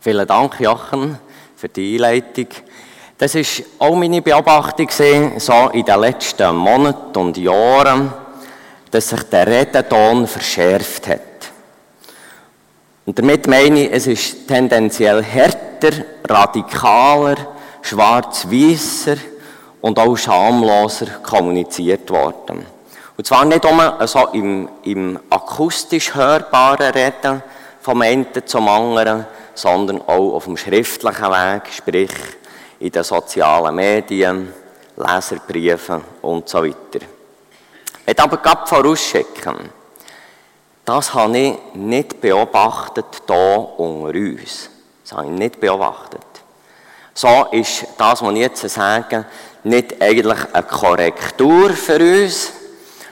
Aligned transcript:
Vielen 0.00 0.28
Dank, 0.28 0.60
Jochen, 0.60 1.18
für 1.56 1.68
die 1.68 1.94
Einleitung. 1.94 2.46
Das 3.18 3.34
ist 3.34 3.64
auch 3.80 3.96
meine 3.96 4.22
Beobachtung 4.22 4.88
so 5.38 5.70
in 5.72 5.84
den 5.84 6.00
letzten 6.00 6.54
Monaten 6.54 7.18
und 7.18 7.36
Jahren, 7.36 8.12
dass 8.92 9.08
sich 9.08 9.24
der 9.24 9.48
Redeton 9.48 10.28
verschärft 10.28 11.08
hat. 11.08 11.20
Und 13.06 13.18
damit 13.18 13.48
meine 13.48 13.86
ich, 13.86 13.92
es 13.92 14.06
ist 14.06 14.46
tendenziell 14.46 15.20
härter, 15.20 15.90
radikaler, 16.28 17.34
schwarz-weißer 17.82 19.16
und 19.80 19.98
auch 19.98 20.16
schamloser 20.16 21.06
kommuniziert 21.24 22.08
worden. 22.08 22.64
Und 23.16 23.26
zwar 23.26 23.44
nicht 23.44 23.64
nur 23.64 24.06
so 24.06 24.28
im, 24.28 24.68
im 24.84 25.18
akustisch 25.28 26.14
hörbaren 26.14 26.92
Reden 26.92 27.42
vom 27.80 28.00
einen 28.02 28.26
zum 28.44 28.68
anderen, 28.68 29.26
sondern 29.58 30.00
auch 30.02 30.34
auf 30.34 30.44
dem 30.44 30.56
schriftlichen 30.56 31.30
Weg, 31.30 31.62
sprich 31.72 32.12
in 32.78 32.92
den 32.92 33.02
sozialen 33.02 33.74
Medien, 33.74 34.52
Leserbriefen 34.96 36.02
und 36.22 36.48
so 36.48 36.62
weiter. 36.62 37.04
Ich 38.00 38.06
möchte 38.06 38.22
aber 38.22 38.36
gerade 38.36 38.66
vorausschicken, 38.66 39.70
das 40.84 41.12
habe 41.12 41.38
ich 41.38 41.54
nicht 41.74 42.20
beobachtet 42.20 43.06
hier 43.26 43.68
unter 43.76 44.16
uns. 44.16 44.70
Das 45.02 45.18
habe 45.18 45.26
ich 45.26 45.32
nicht 45.32 45.60
beobachtet. 45.60 46.20
So 47.12 47.46
ist 47.50 47.84
das, 47.98 48.22
was 48.22 48.32
ich 48.32 48.38
jetzt 48.38 48.68
sage, 48.68 49.26
nicht 49.64 50.00
eigentlich 50.00 50.38
eine 50.52 50.62
Korrektur 50.62 51.70
für 51.70 51.98
uns, 51.98 52.52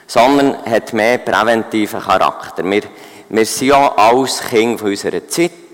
sondern 0.07 0.65
hat 0.65 0.93
mehr 0.93 1.17
präventiven 1.17 1.99
Charakter. 1.99 2.63
Wir, 2.63 2.83
wir 3.29 3.45
sind 3.45 3.67
ja 3.67 3.93
alles 3.97 4.39
Kinder 4.39 4.85
unserer 4.85 5.27
Zeit 5.27 5.66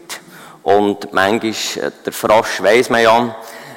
und 0.64 1.14
manchmal, 1.14 1.52
äh, 1.52 1.92
der 2.06 2.14
Frosch 2.14 2.62
weiss 2.62 2.90
man 2.90 3.02
ja, 3.02 3.36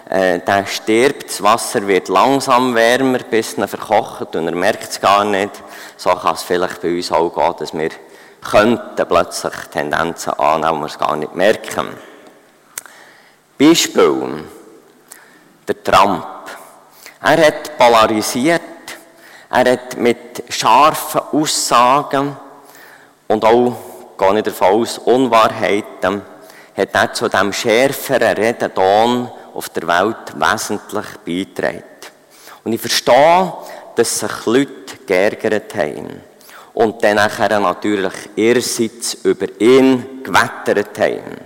äh, 0.09 0.39
der 0.39 0.67
stirbt, 0.67 1.29
das 1.29 1.43
Wasser 1.43 1.87
wird 1.87 2.09
langsam 2.09 2.75
wärmer, 2.75 3.19
bis 3.19 3.55
er 3.55 3.67
verkocht 3.67 4.37
und 4.37 4.47
er 4.47 4.55
merkt 4.55 4.91
es 4.91 5.01
gar 5.01 5.25
nicht. 5.25 5.51
So 5.97 6.11
kann 6.11 6.35
es 6.35 6.43
vielleicht 6.43 6.81
bei 6.81 6.95
uns 6.95 7.11
auch 7.11 7.35
gehen, 7.35 7.55
dass 7.59 7.75
wir 7.75 7.91
könnten 8.41 9.09
plötzlich 9.09 9.55
Tendenzen 9.73 10.33
annehmen, 10.35 10.79
wo 10.79 10.81
wir 10.83 10.87
es 10.87 10.99
gar 10.99 11.17
nicht 11.17 11.35
merken. 11.35 11.89
Beispiel. 13.59 14.45
Der 15.67 15.83
Trump. 15.83 16.25
Er 17.21 17.47
hat 17.47 17.77
polarisiert, 17.77 18.61
er 19.51 19.73
hat 19.73 19.97
mit 19.97 20.45
scharfen 20.49 21.23
Aussagen 21.33 22.37
und 23.27 23.45
auch, 23.45 23.77
gar 24.17 24.33
nicht 24.33 24.47
davon 24.47 24.83
aus, 24.83 24.99
Unwahrheiten, 24.99 26.23
hat 26.77 26.95
er 26.95 27.13
zu 27.13 27.29
dem 27.29 27.53
schärferen 27.53 28.37
Redeton 28.37 29.31
auf 29.55 29.69
der 29.71 29.87
Welt 29.87 30.35
wesentlich 30.35 31.07
beigetragen. 31.25 31.83
Und 32.65 32.73
ich 32.73 32.81
verstehe, 32.81 33.53
dass 33.95 34.19
sich 34.19 34.47
Leute 34.47 34.97
geärgert 35.07 35.75
haben 35.75 36.21
und 36.75 37.03
dann 37.03 37.17
nachher 37.17 37.59
natürlich 37.59 38.13
ihrerseits 38.37 39.15
über 39.25 39.47
ihn 39.59 40.23
gewettert 40.23 40.99
haben. 40.99 41.37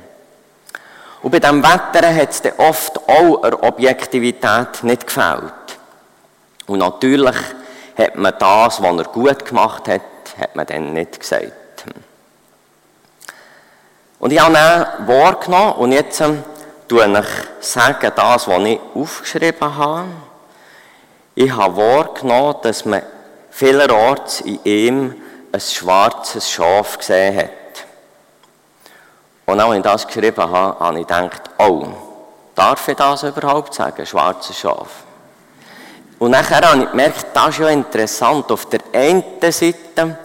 Und 1.22 1.30
bei 1.30 1.38
diesem 1.38 1.62
Wettern 1.62 2.16
hat 2.16 2.30
es 2.30 2.42
dann 2.42 2.54
oft 2.56 2.98
auch 3.08 3.42
eine 3.42 3.62
Objektivität 3.62 4.82
nicht 4.82 5.06
gefällt. 5.06 5.52
Und 6.66 6.78
natürlich 6.78 7.36
hat 7.96 8.16
man 8.16 8.34
das, 8.38 8.82
was 8.82 8.96
er 8.96 9.04
gut 9.04 9.44
gemacht 9.44 9.86
hat, 9.86 10.00
hat 10.38 10.56
man 10.56 10.66
dann 10.66 10.94
nicht 10.94 11.20
gesagt. 11.20 11.52
Und 14.20 14.34
ich 14.34 14.40
habe 14.40 14.52
dann 14.52 15.08
wahrgenommen 15.08 15.72
und 15.72 15.92
jetzt 15.92 16.20
ähm, 16.20 16.44
tue 16.86 17.06
ich 17.06 17.66
sagen, 17.66 18.12
das, 18.14 18.46
was 18.46 18.62
ich 18.64 18.78
aufgeschrieben 18.94 19.76
habe. 19.76 20.08
Ich 21.34 21.50
habe 21.50 21.76
wahrgenommen, 21.76 22.56
dass 22.62 22.84
man 22.84 23.02
vielerorts 23.50 24.42
in 24.42 24.62
ihm 24.64 25.14
ein 25.50 25.60
schwarzes 25.60 26.50
Schaf 26.50 26.98
gesehen 26.98 27.34
hat. 27.38 27.50
Und 29.46 29.58
auch 29.58 29.70
wenn 29.70 29.78
ich 29.78 29.84
das 29.84 30.06
geschrieben 30.06 30.50
habe, 30.50 30.78
habe 30.78 31.00
ich 31.00 31.06
gedacht, 31.06 31.42
oh, 31.56 31.86
darf 32.54 32.86
ich 32.88 32.96
das 32.96 33.22
überhaupt 33.22 33.72
sagen, 33.72 34.04
schwarzes 34.04 34.58
Schaf? 34.58 34.88
Und 36.18 36.32
nachher 36.32 36.60
habe 36.60 36.82
ich 36.82 36.90
gemerkt, 36.90 37.26
das 37.32 37.48
ist 37.48 37.58
ja 37.58 37.68
interessant. 37.68 38.52
Auf 38.52 38.66
der 38.66 38.80
einen 38.92 39.24
Seite 39.40 40.18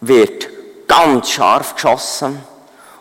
wird 0.00 0.48
ganz 0.88 1.30
scharf 1.30 1.74
geschossen 1.74 2.53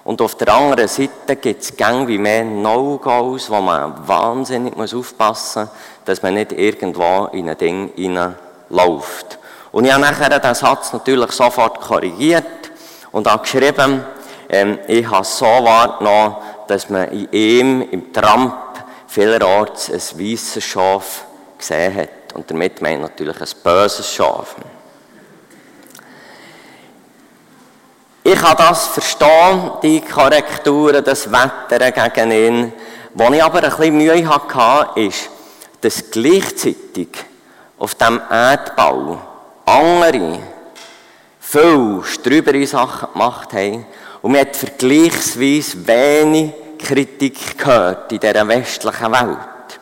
und 0.03 0.22
auf 0.22 0.36
der 0.36 0.53
anderen 0.53 0.88
Seite 0.88 1.38
gibt 1.38 1.62
es 1.62 1.78
gang 1.78 2.08
wie 2.08 2.18
mehr 2.18 2.44
No-Gos, 2.44 3.50
wo 3.50 3.62
man 3.62 4.08
wahnsinnig 4.08 4.75
muss 4.75 4.94
aufpassen 4.94 5.64
muss, 5.64 5.72
dass 6.06 6.22
man 6.22 6.34
nicht 6.34 6.52
irgendwo 6.52 7.30
in 7.31 7.50
ein 7.50 7.58
Ding 7.58 7.91
hineinläuft. 7.96 9.40
Und 9.72 9.86
ich 9.86 9.94
habe 9.94 10.02
nachher 10.02 10.40
den 10.40 10.56
Satz 10.56 10.92
natürlich 10.92 11.31
sofort 11.31 11.80
korrigiert 11.80 12.44
und 13.13 13.31
habe 13.31 13.44
geschrieben, 13.44 14.03
ähm, 14.50 14.78
ich 14.88 15.09
habe 15.09 15.24
so 15.24 15.46
wahrgenommen, 15.46 16.36
dass 16.68 16.90
man 16.90 17.09
in 17.09 17.31
ihm, 17.31 17.81
im 17.90 18.12
Trump, 18.12 18.56
vielerorts 19.08 19.90
ein 19.90 20.19
weißes 20.19 20.63
Schaf 20.63 21.25
gesehen 21.58 21.96
hat. 21.96 22.09
Und 22.34 22.50
damit 22.50 22.81
meine 22.81 22.96
ich 22.96 23.02
natürlich 23.02 23.40
ein 23.40 23.63
böses 23.63 24.12
Schaf. 24.12 24.56
Ich 28.34 28.42
kann 28.42 28.58
das 28.58 28.88
verstehen, 28.88 29.74
die 29.84 30.02
Korrekturen, 30.02 31.04
das 31.04 31.32
Wettern 31.32 31.94
gegen 31.94 32.32
ihn. 32.32 32.74
Wo 33.14 33.32
ich 33.32 33.44
aber 33.44 33.64
ein 33.64 33.70
bisschen 33.70 33.96
Mühe 33.96 34.28
hatte, 34.28 35.00
ist, 35.00 35.30
dass 35.82 36.10
gleichzeitig 36.10 37.10
auf 37.78 37.94
dem 37.94 38.20
Erdbau 38.32 39.20
andere 39.68 40.40
viel 41.40 42.02
strübere 42.06 42.66
Sachen 42.66 43.14
gemacht 43.14 43.54
haben 43.54 43.86
und 44.24 44.32
man 44.32 44.42
hat 44.42 44.56
vergleichsweise 44.56 45.86
wenig 45.86 46.54
Kritik 46.80 47.56
gehört 47.56 48.12
in 48.14 48.20
dieser 48.20 48.48
westlichen 48.48 49.12
Welt. 49.12 49.80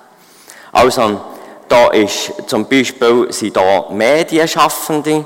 Also, 0.73 1.21
da 1.69 1.87
ist 1.91 2.33
zum 2.47 2.67
Beispiel 2.67 3.31
sind 3.31 3.55
da 3.55 3.85
Medienschaffende 3.91 5.25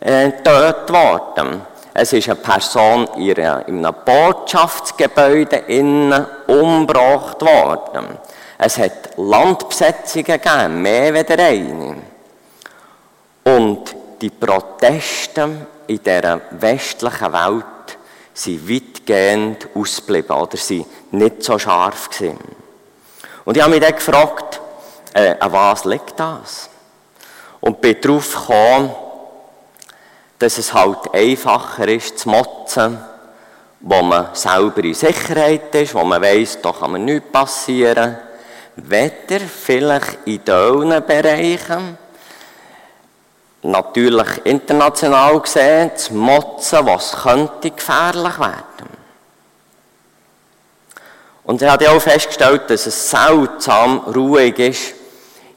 äh, 0.00 0.30
getötet 0.30 0.90
worden. 0.90 1.71
Es 1.94 2.12
ist 2.12 2.28
eine 2.28 2.36
Person 2.36 3.06
in 3.16 3.38
einem 3.38 3.94
Botschaftsgebäude 4.04 5.56
innen 5.56 6.26
umgebracht 6.46 7.42
worden. 7.42 8.18
Es 8.56 8.78
hat 8.78 9.10
Landbesetzungen 9.16 10.24
gegeben, 10.24 10.82
mehr 10.82 11.14
als 11.14 11.30
eine. 11.30 11.96
Und 13.44 13.94
die 14.20 14.30
Proteste 14.30 15.66
in 15.86 16.02
dieser 16.02 16.40
westlichen 16.52 17.32
Welt 17.32 17.64
sind 18.32 18.70
weitgehend 18.70 19.68
ausgeblieben 19.74 20.36
oder 20.36 20.56
sind 20.56 20.86
nicht 21.12 21.42
so 21.42 21.58
scharf 21.58 22.08
gewesen. 22.08 22.38
Und 23.44 23.56
ich 23.56 23.62
habe 23.62 23.72
mich 23.72 23.82
dann 23.82 23.94
gefragt, 23.94 24.60
äh, 25.12 25.34
an 25.38 25.52
was 25.52 25.84
liegt 25.84 26.18
das? 26.18 26.70
Und 27.60 27.80
bin 27.80 28.00
darauf 28.00 28.32
gekommen, 28.32 28.94
dass 30.42 30.58
es 30.58 30.74
halt 30.74 31.14
einfacher 31.14 31.86
ist 31.86 32.18
zu 32.18 32.28
motzen, 32.28 32.98
wo 33.78 34.02
man 34.02 34.34
selber 34.34 34.82
in 34.82 34.94
Sicherheit 34.94 35.72
ist, 35.74 35.94
wo 35.94 36.02
man 36.02 36.20
weiss, 36.20 36.58
da 36.60 36.72
kann 36.72 36.92
man 36.92 37.04
nichts 37.04 37.30
passieren. 37.30 38.16
Weder 38.74 39.38
vielleicht 39.38 40.18
in 40.24 40.44
diesen 40.44 41.06
Bereichen, 41.06 41.96
natürlich 43.62 44.44
international 44.44 45.38
gesehen, 45.38 45.92
zu 45.94 46.14
motzen, 46.14 46.86
was 46.86 47.12
könnte 47.12 47.70
gefährlich 47.70 48.38
werden. 48.40 48.88
Und 51.44 51.62
hat 51.62 51.82
ja 51.82 51.90
auch 51.90 52.02
festgestellt, 52.02 52.68
dass 52.68 52.86
es 52.86 53.10
seltsam 53.10 54.00
ruhig 54.12 54.58
ist 54.58 54.94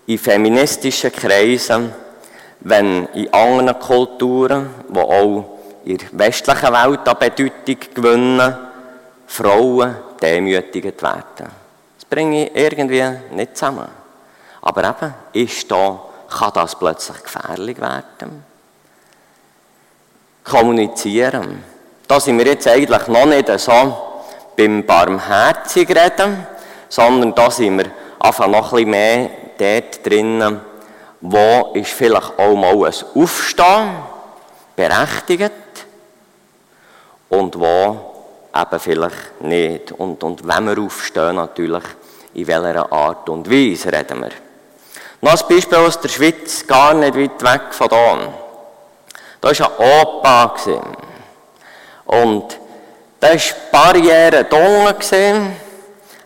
in 0.05 0.19
feministischen 0.19 1.11
Kreisen, 1.11 1.91
wenn 2.65 3.05
in 3.13 3.31
anderen 3.31 3.79
Kulturen, 3.79 4.71
die 4.89 4.99
auch 4.99 5.45
in 5.85 5.97
der 5.97 6.07
westlichen 6.13 6.73
Welt 6.73 7.07
an 7.07 7.17
Bedeutung 7.19 7.77
gewinnen, 7.93 8.57
Frauen 9.27 9.95
demütigt 10.19 11.01
werden. 11.03 11.51
Das 11.95 12.05
bringe 12.09 12.47
ich 12.47 12.55
irgendwie 12.55 13.03
nicht 13.31 13.55
zusammen. 13.55 13.87
Aber 14.63 14.83
eben, 14.83 15.13
ist 15.33 15.71
da 15.71 15.99
kann 16.27 16.51
das 16.55 16.75
plötzlich 16.75 17.21
gefährlich 17.21 17.79
werden. 17.79 18.43
Kommunizieren. 20.43 21.63
Da 22.07 22.19
sind 22.19 22.39
wir 22.39 22.47
jetzt 22.47 22.67
eigentlich 22.67 23.07
noch 23.07 23.27
nicht 23.27 23.47
so 23.59 23.97
beim 24.57 24.83
barmherzig 24.83 25.87
reden, 25.89 26.47
sondern 26.89 27.35
da 27.35 27.51
sind 27.51 27.77
wir 27.77 27.91
einfach 28.19 28.47
noch 28.47 28.73
ein 28.73 28.85
bisschen 28.85 28.89
mehr 28.89 29.29
dort 29.59 30.05
drinnen, 30.05 30.61
wo 31.31 31.71
ist 31.73 31.91
vielleicht 31.91 32.37
auch 32.37 32.55
mal 32.55 32.73
ein 32.73 32.93
Aufstehen 33.15 33.95
berechtigt 34.75 35.51
und 37.29 37.59
wo 37.59 38.13
eben 38.55 38.79
vielleicht 38.79 39.41
nicht. 39.41 39.91
Und, 39.93 40.23
und 40.23 40.47
wenn 40.47 40.65
wir 40.65 40.83
aufstehen, 40.83 41.35
natürlich, 41.35 41.83
in 42.35 42.47
welcher 42.47 42.91
Art 42.91 43.27
und 43.29 43.49
Weise 43.49 43.91
reden 43.91 44.21
wir. 44.21 44.31
Noch 45.21 45.41
ein 45.41 45.55
Beispiel 45.55 45.77
aus 45.77 45.99
der 45.99 46.09
Schweiz, 46.09 46.67
gar 46.67 46.93
nicht 46.93 47.15
weit 47.15 47.41
weg 47.41 47.73
von 47.73 47.89
hier. 47.89 48.33
Da 49.41 49.49
war 49.49 49.79
ein 49.79 50.01
Opa. 50.01 50.55
Und 52.05 52.59
da 53.19 53.29
war 53.29 53.39
Barriere 53.71 54.43
dunkel. 54.43 55.53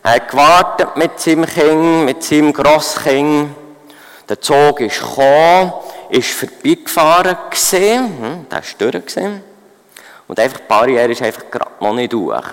Er 0.02 0.14
hat 0.14 0.28
gewartet 0.28 0.96
mit 0.96 1.18
seinem 1.20 1.46
Kind, 1.46 2.04
mit 2.04 2.22
seinem 2.22 2.52
Grosskind. 2.52 3.59
Der 4.30 4.40
Zug 4.40 4.80
ist 4.80 5.00
gekommen, 5.00 5.72
ist 6.08 6.30
vorbeigefahren 6.30 7.36
gesehen, 7.50 8.04
hm, 8.20 8.46
der 8.48 8.60
ist 8.60 8.80
durch 8.80 8.94
Und 10.28 10.38
einfach 10.38 10.58
die 10.58 10.68
Barriere 10.68 11.10
ist 11.10 11.20
einfach 11.20 11.50
gerade 11.50 11.72
noch 11.80 11.94
nicht 11.94 12.12
durch. 12.12 12.52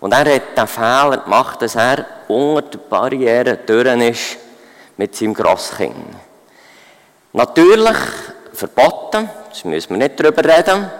Und 0.00 0.12
er 0.12 0.34
hat 0.34 0.58
den 0.58 0.66
Fehler 0.66 1.18
gemacht, 1.18 1.62
dass 1.62 1.76
er 1.76 2.04
unter 2.26 2.62
der 2.62 2.78
Barriere 2.78 3.56
durch 3.58 3.86
ist 3.86 4.36
mit 4.96 5.14
seinem 5.14 5.34
Grosskind. 5.34 5.94
Natürlich 7.32 7.98
verboten, 8.52 9.30
das 9.48 9.64
müssen 9.64 9.90
wir 9.90 10.08
nicht 10.08 10.18
darüber 10.18 10.42
reden, 10.42 10.90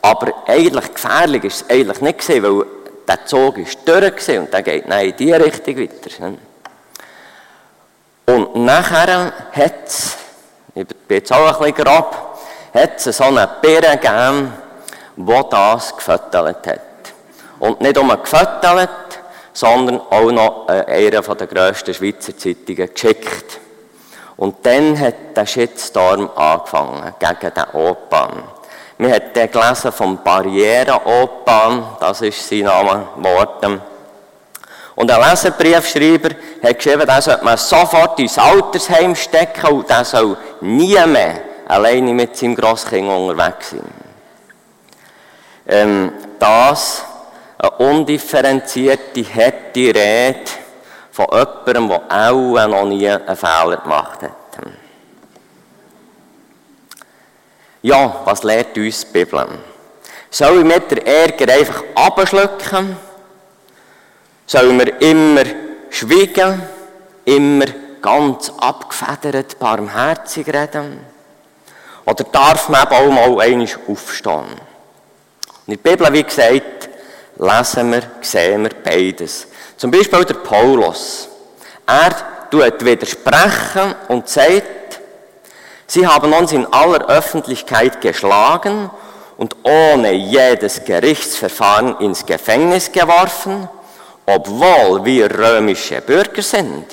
aber 0.00 0.32
eigentlich 0.46 0.94
gefährlich 0.94 1.44
ist 1.44 1.56
es 1.56 1.70
eigentlich 1.70 2.00
nicht 2.00 2.26
gewesen, 2.26 2.42
weil 2.42 2.66
der 3.06 3.26
Zug 3.26 3.58
ist 3.58 3.86
durch 3.86 4.38
und 4.38 4.50
der 4.50 4.62
geht 4.62 4.86
in 4.86 5.16
die 5.18 5.32
Richtung 5.32 5.76
weiter. 5.76 6.32
Und 8.26 8.56
nachher 8.56 9.32
hat 9.52 9.86
es, 9.86 10.16
ich 10.74 10.86
bin 10.86 11.18
jetzt 11.18 11.32
auch 11.32 11.60
ein 11.60 11.72
bisschen 11.72 11.84
grob, 11.84 12.16
hat 12.72 13.04
es 13.04 13.16
so 13.16 13.24
eine 13.24 13.48
Birne 13.60 13.98
gegeben, 13.98 14.52
die 15.16 15.42
das 15.50 15.96
gefüttert 15.96 16.66
hat. 16.66 16.80
Und 17.58 17.80
nicht 17.80 17.96
nur 17.96 18.16
gefüttert, 18.16 18.90
sondern 19.52 20.00
auch 20.00 20.30
noch 20.30 20.68
äh, 20.68 21.06
einer 21.08 21.20
der 21.20 21.46
grössten 21.46 21.94
Schweizer 21.94 22.36
Zeitungen 22.36 22.92
geschickt. 22.92 23.60
Und 24.36 24.64
dann 24.64 24.98
hat 24.98 25.36
der 25.36 25.46
Shitstorm 25.46 26.30
angefangen 26.34 27.14
gegen 27.18 27.54
den 27.54 27.64
Opa. 27.74 28.28
Wir 28.98 29.12
haben 29.12 29.32
den 29.34 29.50
gelesen 29.50 29.92
vom 29.92 30.22
Barriere-Opa, 30.22 31.96
das 32.00 32.22
ist 32.22 32.48
sein 32.48 32.60
Name 32.60 33.08
geworden. 33.16 33.80
Und 34.94 35.10
ein 35.10 35.30
Leserbriefschreiber 35.30 36.30
hat 36.62 36.78
geschrieben, 36.78 37.06
den 37.06 37.20
sollte 37.20 37.44
man 37.44 37.56
sofort 37.56 38.18
ins 38.20 38.38
Altersheim 38.38 39.14
stecken 39.14 39.72
und 39.72 39.88
der 39.88 40.04
soll 40.04 40.36
nie 40.60 40.98
mehr 41.06 41.40
alleine 41.66 42.12
mit 42.12 42.36
seinem 42.36 42.54
Grosskind 42.54 43.08
unterwegs 43.08 43.70
sein. 43.70 43.80
Ähm, 45.66 46.12
das 46.38 47.04
eine 47.58 47.70
undifferenzierte, 47.70 49.24
harte 49.24 49.94
Rede 49.94 50.50
von 51.10 51.26
jemandem, 51.30 51.88
der 51.88 52.32
auch 52.32 52.68
noch 52.68 52.84
nie 52.84 53.08
einen 53.08 53.36
Fehler 53.36 53.76
gemacht 53.76 54.22
hat. 54.22 54.32
Ja, 57.84 58.20
was 58.24 58.44
lehrt 58.44 58.76
uns 58.78 59.04
die 59.06 59.12
Bibel? 59.12 59.44
Sollen 60.30 60.58
wir 60.58 60.76
mit 60.76 60.90
der 60.90 61.04
Ärger 61.04 61.52
einfach 61.52 61.82
abschlucken? 61.96 62.96
Sollen 64.52 64.78
wir 64.78 65.00
immer 65.00 65.44
schweigen? 65.88 66.62
Immer 67.24 67.64
ganz 68.02 68.52
abgefedert, 68.58 69.58
barmherzig 69.58 70.46
reden? 70.46 71.00
Oder 72.04 72.24
darf 72.24 72.68
man 72.68 72.82
eben 72.82 72.92
auch 72.92 73.10
mal 73.10 73.40
einmal 73.40 73.68
aufstehen? 73.88 74.60
Und 75.66 75.74
in 75.74 75.80
der 75.82 75.90
Bibel, 75.90 76.12
wie 76.12 76.22
gesagt, 76.22 76.90
lesen 77.38 77.92
wir, 77.92 78.02
sehen 78.20 78.64
wir 78.64 78.72
beides. 78.84 79.46
Zum 79.78 79.90
Beispiel 79.90 80.22
der 80.22 80.34
Paulus. 80.34 81.30
Er 81.86 82.14
tut 82.50 82.84
widersprechen 82.84 83.94
und 84.08 84.28
sagt, 84.28 85.00
sie 85.86 86.06
haben 86.06 86.30
uns 86.30 86.52
in 86.52 86.70
aller 86.70 87.08
Öffentlichkeit 87.08 88.02
geschlagen 88.02 88.90
und 89.38 89.56
ohne 89.62 90.12
jedes 90.12 90.84
Gerichtsverfahren 90.84 92.00
ins 92.00 92.26
Gefängnis 92.26 92.92
geworfen, 92.92 93.66
obwohl 94.26 95.04
wir 95.04 95.30
römische 95.30 96.00
Bürger 96.00 96.42
sind. 96.42 96.86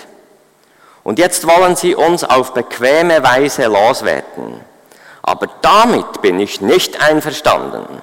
Und 1.03 1.19
jetzt 1.19 1.47
wollen 1.47 1.75
sie 1.75 1.95
uns 1.95 2.23
auf 2.23 2.53
bequeme 2.53 3.23
Weise 3.23 3.65
loswerden. 3.65 4.61
Aber 5.21 5.47
damit 5.61 6.21
bin 6.21 6.39
ich 6.39 6.61
nicht 6.61 7.01
einverstanden. 7.01 8.01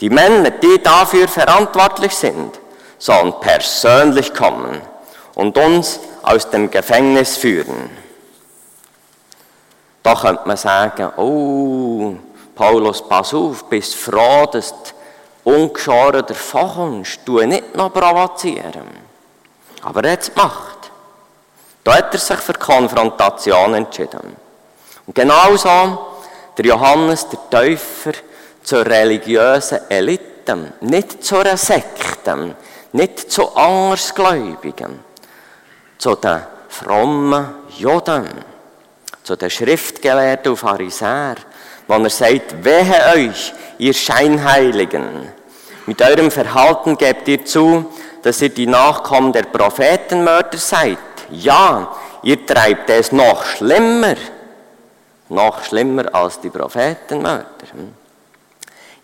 Die 0.00 0.10
Männer, 0.10 0.50
die 0.50 0.82
dafür 0.82 1.28
verantwortlich 1.28 2.14
sind, 2.14 2.58
sollen 2.98 3.34
persönlich 3.40 4.34
kommen 4.34 4.80
und 5.34 5.56
uns 5.56 6.00
aus 6.22 6.50
dem 6.50 6.70
Gefängnis 6.70 7.36
führen. 7.36 7.90
Da 10.02 10.14
könnte 10.16 10.46
man 10.46 10.56
sagen, 10.56 11.12
oh, 11.16 12.14
Paulus, 12.54 13.06
pass 13.08 13.32
auf, 13.34 13.64
bist 13.64 13.94
froh, 13.94 14.46
dass 14.46 14.70
du 14.70 14.90
ungeschoren 15.44 16.24
davon 16.26 16.74
kommst, 16.74 17.20
du 17.24 17.40
nicht 17.40 17.74
noch 17.74 17.92
provozieren. 17.92 18.88
Aber 19.82 20.04
er 20.04 20.12
hat 20.12 20.22
es 20.22 20.34
gemacht. 20.34 20.90
Da 21.84 21.96
hat 21.96 22.14
er 22.14 22.20
sich 22.20 22.38
für 22.38 22.52
Konfrontation 22.52 23.74
entschieden. 23.74 24.36
Und 25.06 25.14
genauso 25.14 25.98
der 26.56 26.64
Johannes, 26.64 27.28
der 27.28 27.50
Täufer, 27.50 28.12
zur 28.62 28.86
religiösen 28.86 29.80
Elite, 29.88 30.72
nicht 30.80 31.24
zu 31.24 31.38
einer 31.38 31.56
Sekte, 31.56 32.54
nicht 32.92 33.30
zu 33.30 33.54
Andersgläubigen, 33.56 35.00
zu 35.98 36.14
den 36.14 36.42
frommen 36.68 37.54
Juden, 37.76 38.28
zu 39.22 39.36
den 39.36 39.50
Schriftgelehrten 39.50 40.52
und 40.52 40.58
Pharisäern, 40.58 41.36
wo 41.88 41.94
er 41.94 42.10
sagt, 42.10 42.64
wehe 42.64 43.02
euch, 43.16 43.52
ihr 43.82 43.94
Scheinheiligen, 43.94 45.28
mit 45.86 46.00
eurem 46.00 46.30
Verhalten 46.30 46.96
gebt 46.96 47.26
ihr 47.26 47.44
zu, 47.44 47.86
dass 48.22 48.40
ihr 48.40 48.50
die 48.50 48.68
Nachkommen 48.68 49.32
der 49.32 49.42
Prophetenmörder 49.42 50.56
seid. 50.56 50.98
Ja, 51.30 51.92
ihr 52.22 52.46
treibt 52.46 52.88
es 52.90 53.10
noch 53.10 53.44
schlimmer, 53.44 54.14
noch 55.28 55.64
schlimmer 55.64 56.14
als 56.14 56.40
die 56.40 56.50
Prophetenmörder. 56.50 57.46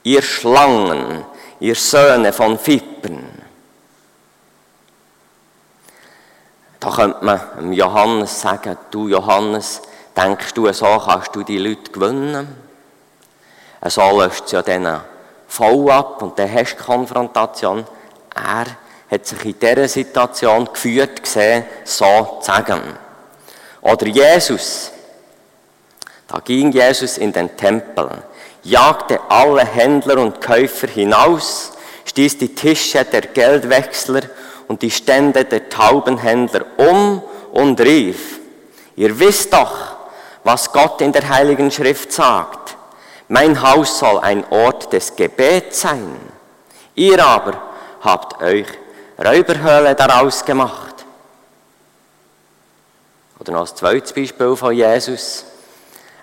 Ihr 0.05 0.23
Schlangen, 0.23 1.25
ihr 1.59 1.75
Söhne 1.75 2.33
von 2.33 2.57
Fippen. 2.57 3.27
Da 6.79 6.91
könnte 6.93 7.25
man 7.25 7.73
Johannes 7.73 8.41
sagen, 8.41 8.77
du 8.93 9.09
Johannes, 9.09 9.83
denkst 10.17 10.55
du, 10.55 10.73
so 10.73 11.03
kannst 11.05 11.35
du 11.35 11.43
die 11.43 11.59
Leute 11.59 11.91
gewinnen? 11.91 12.68
So 13.87 14.21
löst 14.21 14.47
es 14.47 14.53
ja 14.53 14.63
dann 14.63 15.01
voll 15.47 15.91
ab 15.91 16.23
und 16.23 16.39
dann 16.39 16.53
hast 16.53 16.77
du 16.77 16.85
Konfrontation. 16.85 17.87
Er 18.35 18.67
hat 19.11 19.27
sich 19.27 19.45
in 19.45 19.59
dieser 19.59 19.89
Situation 19.89 20.67
geführt 20.67 21.23
gesehen, 21.23 21.65
so 21.85 22.39
zu 22.41 22.47
sagen. 22.47 22.81
Oder 23.81 24.07
Jesus. 24.07 24.93
Da 26.27 26.41
ging 26.41 26.73
Jesus 26.73 27.17
in 27.19 27.33
den 27.33 27.57
Tempel 27.57 28.23
jagte 28.69 29.21
alle 29.29 29.65
Händler 29.65 30.19
und 30.19 30.41
Käufer 30.41 30.89
hinaus, 30.89 31.73
stieß 32.05 32.39
die 32.39 32.55
Tische 32.55 33.05
der 33.05 33.23
Geldwechsler 33.23 34.23
und 34.67 34.83
die 34.83 34.91
Stände 34.91 35.45
der 35.45 35.69
Taubenhändler 35.69 36.65
um 36.77 37.23
und 37.53 37.81
rief, 37.81 38.41
ihr 38.97 39.19
wisst 39.19 39.53
doch, 39.53 39.97
was 40.45 40.73
Gott 40.73 41.01
in 41.01 41.13
der 41.13 41.29
Heiligen 41.29 41.71
Schrift 41.71 42.13
sagt. 42.13 42.68
Mein 43.29 43.61
Haus 43.63 43.99
soll 43.99 44.19
ein 44.21 44.45
Ort 44.51 44.93
des 44.93 45.15
Gebets 45.15 45.83
sein. 45.83 46.17
Ihr 46.95 47.25
aber 47.25 47.61
habt 48.01 48.43
euch 48.43 48.67
Räuberhöhle 49.19 49.95
daraus 49.95 50.45
gemacht. 50.45 51.05
Oder 53.39 53.53
noch 53.53 53.69
ein 53.69 53.77
zweites 53.77 54.13
Beispiel 54.13 54.57
von 54.57 54.75
Jesus. 54.75 55.45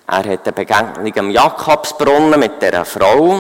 Er 0.07 0.17
hat 0.17 0.25
eine 0.25 0.51
Begegnung 0.51 1.17
am 1.17 1.29
Jakobsbrunnen 1.29 2.39
mit 2.39 2.61
dieser 2.61 2.85
Frau. 2.85 3.39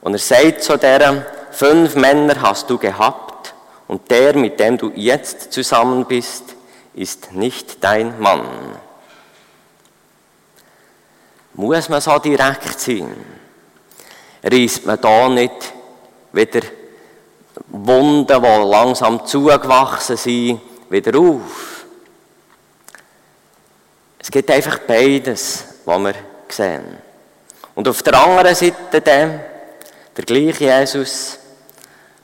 Und 0.00 0.12
er 0.14 0.18
sagt 0.18 0.62
zu 0.62 0.78
der, 0.78 1.26
fünf 1.50 1.94
Männer 1.96 2.40
hast 2.40 2.70
du 2.70 2.78
gehabt 2.78 3.54
und 3.88 4.10
der, 4.10 4.36
mit 4.36 4.60
dem 4.60 4.78
du 4.78 4.92
jetzt 4.94 5.52
zusammen 5.52 6.04
bist, 6.04 6.54
ist 6.94 7.32
nicht 7.32 7.82
dein 7.82 8.18
Mann. 8.20 8.46
Muss 11.56 11.88
man 11.88 12.00
so 12.02 12.18
direkt 12.18 12.78
sein? 12.78 13.16
Reißt 14.42 14.84
man 14.84 15.00
da 15.00 15.28
nicht 15.28 15.72
wieder 16.32 16.60
Wunden, 17.68 18.26
die 18.42 18.70
langsam 18.70 19.24
zugewachsen 19.24 20.18
sind, 20.18 20.60
wieder 20.90 21.18
auf? 21.18 21.86
Es 24.18 24.30
gibt 24.30 24.50
einfach 24.50 24.80
beides, 24.80 25.64
was 25.84 25.98
wir 25.98 26.14
sehen. 26.48 26.98
Und 27.74 27.88
auf 27.88 28.02
der 28.02 28.22
anderen 28.22 28.54
Seite 28.54 29.00
dann, 29.00 29.40
der 30.14 30.24
gleiche 30.24 30.64
Jesus, 30.64 31.38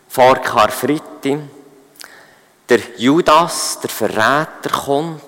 vor 0.09 0.37
Karfreitag. 0.37 1.39
Der 2.69 2.81
Judas, 2.99 3.79
der 3.81 3.89
Verräter, 3.89 4.71
kommt. 4.85 5.23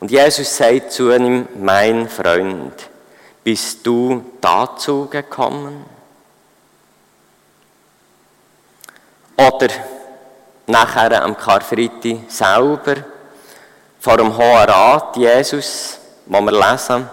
Und 0.00 0.10
Jesus 0.10 0.56
sagt 0.56 0.92
zu 0.92 1.10
ihm, 1.12 1.48
mein 1.60 2.08
Freund, 2.08 2.74
bist 3.42 3.86
du 3.86 4.24
dazu 4.40 5.06
gekommen? 5.06 5.84
Oder 9.36 9.68
nachher 10.66 11.22
am 11.22 11.36
Karfreitag 11.36 12.18
selber 12.28 12.96
vor 13.98 14.16
dem 14.16 14.36
Hohen 14.36 14.68
Rat, 14.68 15.16
Jesus, 15.16 15.98
wo 16.26 16.40
wir 16.40 16.52
lesen, 16.52 17.08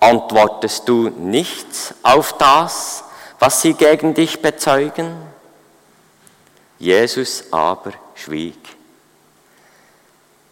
antwortest 0.00 0.88
du 0.88 1.08
nichts 1.08 1.94
auf 2.02 2.36
das, 2.38 3.04
was 3.38 3.62
sie 3.62 3.74
gegen 3.74 4.14
dich 4.14 4.40
bezeugen? 4.40 5.16
Jesus 6.78 7.44
aber 7.50 7.92
schwieg. 8.14 8.77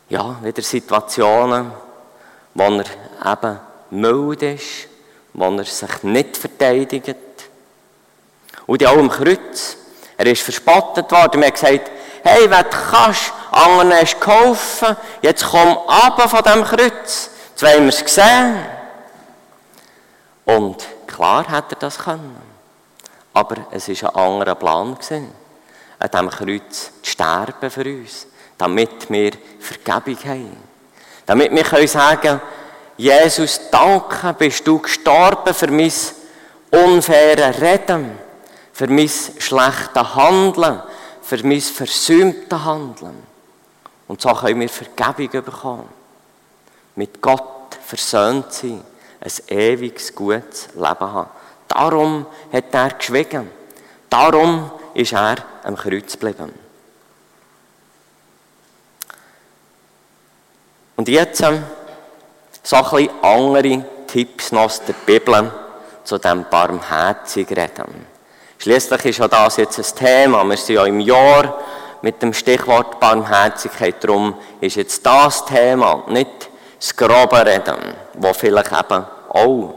Ja, 0.09 0.37
wieder 0.43 0.63
Situationen, 0.63 1.73
wo 2.55 2.63
er 2.63 3.33
eben 3.33 3.61
mild 3.91 4.43
ist, 4.43 4.89
wo 5.33 5.45
er 5.57 5.65
sich 5.65 6.03
nicht 6.05 6.37
verteidigt. 6.37 7.17
Und 8.67 8.87
auch 8.87 8.97
am 8.97 9.11
Kreuz, 9.11 9.77
er 10.17 10.27
ist 10.27 10.43
verspottet 10.43 11.11
worden, 11.11 11.41
man 11.41 11.49
hat 11.49 11.55
gesagt, 11.55 11.91
hey, 12.23 12.49
du 12.49 12.65
kannst, 12.91 13.33
anderen 13.51 13.93
hast 13.93 14.21
geholfen, 14.21 14.97
jetzt 15.23 15.45
komm 15.45 15.77
ab 15.89 16.31
von 16.31 16.43
dem 16.43 16.65
Kreuz. 16.65 17.31
Jetzt 17.51 17.63
wollen 17.63 17.85
wir 17.85 17.89
es 17.89 18.15
sehen. 18.15 18.57
Und 20.45 20.87
klar 21.07 21.49
hätte 21.51 21.75
er 21.75 21.81
das 21.81 21.99
können. 21.99 22.37
Aber 23.33 23.67
es 23.71 23.89
war 23.89 24.15
ein 24.17 24.23
anderer 24.23 24.55
Plan. 24.55 24.97
An 25.99 26.11
diesem 26.11 26.31
Kreuz 26.31 26.93
zu 27.03 27.11
sterben 27.11 27.71
für 27.71 27.85
uns, 27.85 28.27
damit 28.59 29.11
wir 29.11 29.33
Vergebung 29.67 30.17
haben. 30.25 30.57
Damit 31.27 31.51
wir 31.53 31.65
können 31.65 31.89
sagen 31.89 32.41
Jesus, 32.97 33.61
danke, 33.71 34.33
bist 34.39 34.67
du 34.67 34.79
gestorben 34.79 35.53
für 35.53 35.71
mein 35.71 35.93
unfaires 36.71 37.61
Reden, 37.61 38.13
für 38.73 38.89
mein 38.89 39.09
schlechtes 39.09 40.15
Handeln, 40.15 40.81
für 41.21 41.47
mein 41.47 41.61
versäumtes 41.61 42.65
Handeln. 42.65 43.23
Und 44.09 44.21
so 44.23 44.33
können 44.33 44.61
wir 44.61 44.69
Vergebung 44.69 45.45
bekommen. 45.45 45.89
Mit 46.95 47.21
Gott 47.21 47.77
versöhnt 47.85 48.51
sein, 48.53 48.83
ein 49.21 49.57
ewiges, 49.57 50.15
gutes 50.15 50.69
Leben 50.75 51.01
haben. 51.01 51.31
Darum 51.69 52.27
hat 52.53 52.73
er 52.73 52.91
geschwiegen. 52.91 53.51
Darum 54.09 54.71
ist 54.95 55.13
er 55.13 55.37
am 55.65 55.77
Kreuz 55.77 56.13
geblieben. 56.13 56.66
Und 60.97 61.09
jetzt 61.09 61.43
ähm, 61.43 61.63
so 62.63 62.77
ein 62.77 62.83
bisschen 62.83 63.11
andere 63.23 63.85
Tipps 64.07 64.51
noch 64.51 64.63
aus 64.63 64.83
der 64.83 64.95
Bibel 64.95 65.53
zu 66.05 66.19
diesem 66.19 66.45
barmherzig 66.49 67.51
reden. 67.51 68.07
Schließlich 68.59 69.05
ist 69.05 69.19
ja 69.19 69.29
das 69.29 69.59
jetzt 69.59 69.79
ein 69.79 69.97
Thema. 69.97 70.43
Wir 70.45 70.57
sind 70.57 70.77
ja 70.77 70.87
im 70.87 71.01
Jahr 71.01 71.59
mit 72.01 72.23
dem 72.23 72.33
Stichwort 72.33 72.99
Barmherzigkeit. 72.99 74.03
Darum 74.03 74.37
ist 74.61 74.77
jetzt 74.77 75.05
das 75.05 75.45
Thema, 75.45 76.05
nicht 76.09 76.49
das 76.79 76.97
grobe 76.97 77.45
Reden, 77.45 77.77
das 78.15 78.37
vielleicht 78.37 78.73
eben 78.73 79.05
auch 79.29 79.75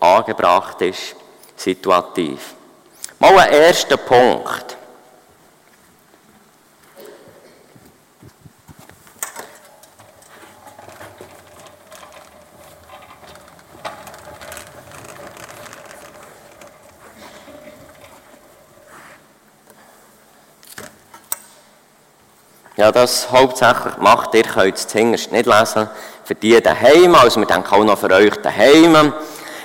angebracht 0.00 0.80
ist, 0.82 1.16
situativ. 1.56 2.54
Mal 3.18 3.38
ein 3.38 3.52
erster 3.52 3.96
Punkt. 3.96 4.76
Ja, 22.80 22.90
das 22.90 23.30
hauptsächlich 23.30 23.98
macht, 23.98 24.34
ihr 24.34 24.42
könnt 24.42 24.74
es 24.74 24.88
zuhinterst 24.88 25.30
nicht 25.30 25.44
lesen, 25.44 25.86
für 26.24 26.34
die 26.34 26.58
daheim, 26.62 27.14
also 27.14 27.38
wir 27.38 27.46
denken 27.46 27.74
auch 27.74 27.84
noch 27.84 27.98
für 27.98 28.10
euch 28.10 28.34
daheim, 28.36 29.12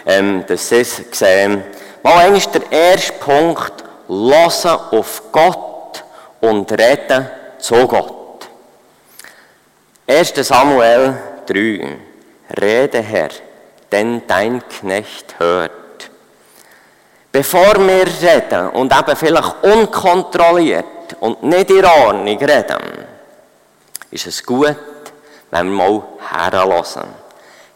ähm, 0.05 0.43
dass 0.45 0.67
sie 0.67 0.81
es 0.81 1.01
sehen. 1.11 1.63
Mal 2.03 2.25
einmal 2.25 2.41
der 2.41 2.69
erste 2.69 3.13
Punkt, 3.13 3.85
hören 4.09 4.79
auf 4.91 5.31
Gott 5.31 6.03
und 6.41 6.69
reden 6.73 7.29
zu 7.57 7.87
Gott. 7.87 8.49
1. 10.07 10.33
Samuel 10.35 11.13
3. 11.45 11.97
Rede, 12.61 13.01
Herr, 13.01 13.29
denn 13.93 14.23
dein 14.27 14.61
Knecht 14.67 15.39
hört. 15.39 15.71
Bevor 17.31 17.75
wir 17.77 18.07
reden 18.07 18.71
und 18.71 18.91
eben 18.91 19.15
vielleicht 19.15 19.63
unkontrolliert 19.63 20.85
und 21.21 21.43
nicht 21.43 21.69
in 21.69 21.85
Ordnung 21.85 22.37
reden, 22.39 23.04
ist 24.11 24.27
es 24.27 24.43
gut, 24.43 24.75
wenn 25.51 25.67
wir 25.67 25.89
mal 25.89 26.03
herlassen. 26.29 27.03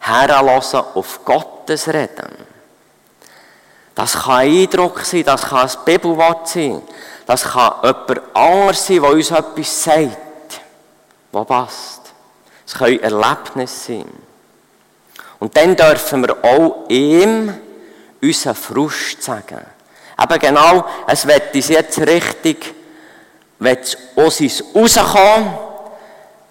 Herlassen 0.00 0.82
auf 0.94 1.24
Gottes 1.24 1.88
Reden. 1.88 2.50
Das 3.94 4.14
kann 4.14 4.36
ein 4.36 4.62
Eindruck 4.62 5.00
sein, 5.00 5.24
das 5.24 5.42
kann 5.42 5.68
ein 5.68 5.84
Bibelwort 5.84 6.48
sein, 6.48 6.80
das 7.26 7.44
kann 7.44 7.74
jemand 7.82 8.20
anderes 8.34 8.86
sein, 8.86 9.02
der 9.02 9.10
uns 9.10 9.30
etwas 9.30 9.84
sagt, 9.84 10.60
was 11.32 11.46
passt. 11.46 12.00
Es 12.66 12.74
können 12.74 13.00
Erlebnisse 13.00 13.92
sein. 13.92 14.06
Und 15.38 15.56
dann 15.56 15.74
dürfen 15.74 16.26
wir 16.26 16.36
auch 16.44 16.88
ihm 16.88 17.54
unseren 18.22 18.54
Frust 18.54 19.22
sagen. 19.22 19.60
Aber 20.16 20.38
genau, 20.38 20.84
es 21.06 21.26
wird 21.26 21.54
uns 21.54 21.68
jetzt 21.68 21.98
richtig, 21.98 22.74
wird 23.58 23.98
aus 24.16 24.40
uns 24.40 24.62
rauskommen. 24.74 25.69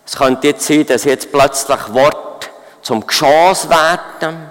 Es 0.09 0.15
könnte 0.17 0.47
jetzt 0.47 0.65
sein, 0.65 0.87
dass 0.87 1.03
jetzt 1.03 1.31
plötzlich 1.31 1.93
Wort 1.93 2.49
zum 2.81 3.05
Geschoss 3.05 3.69
werden. 3.69 4.49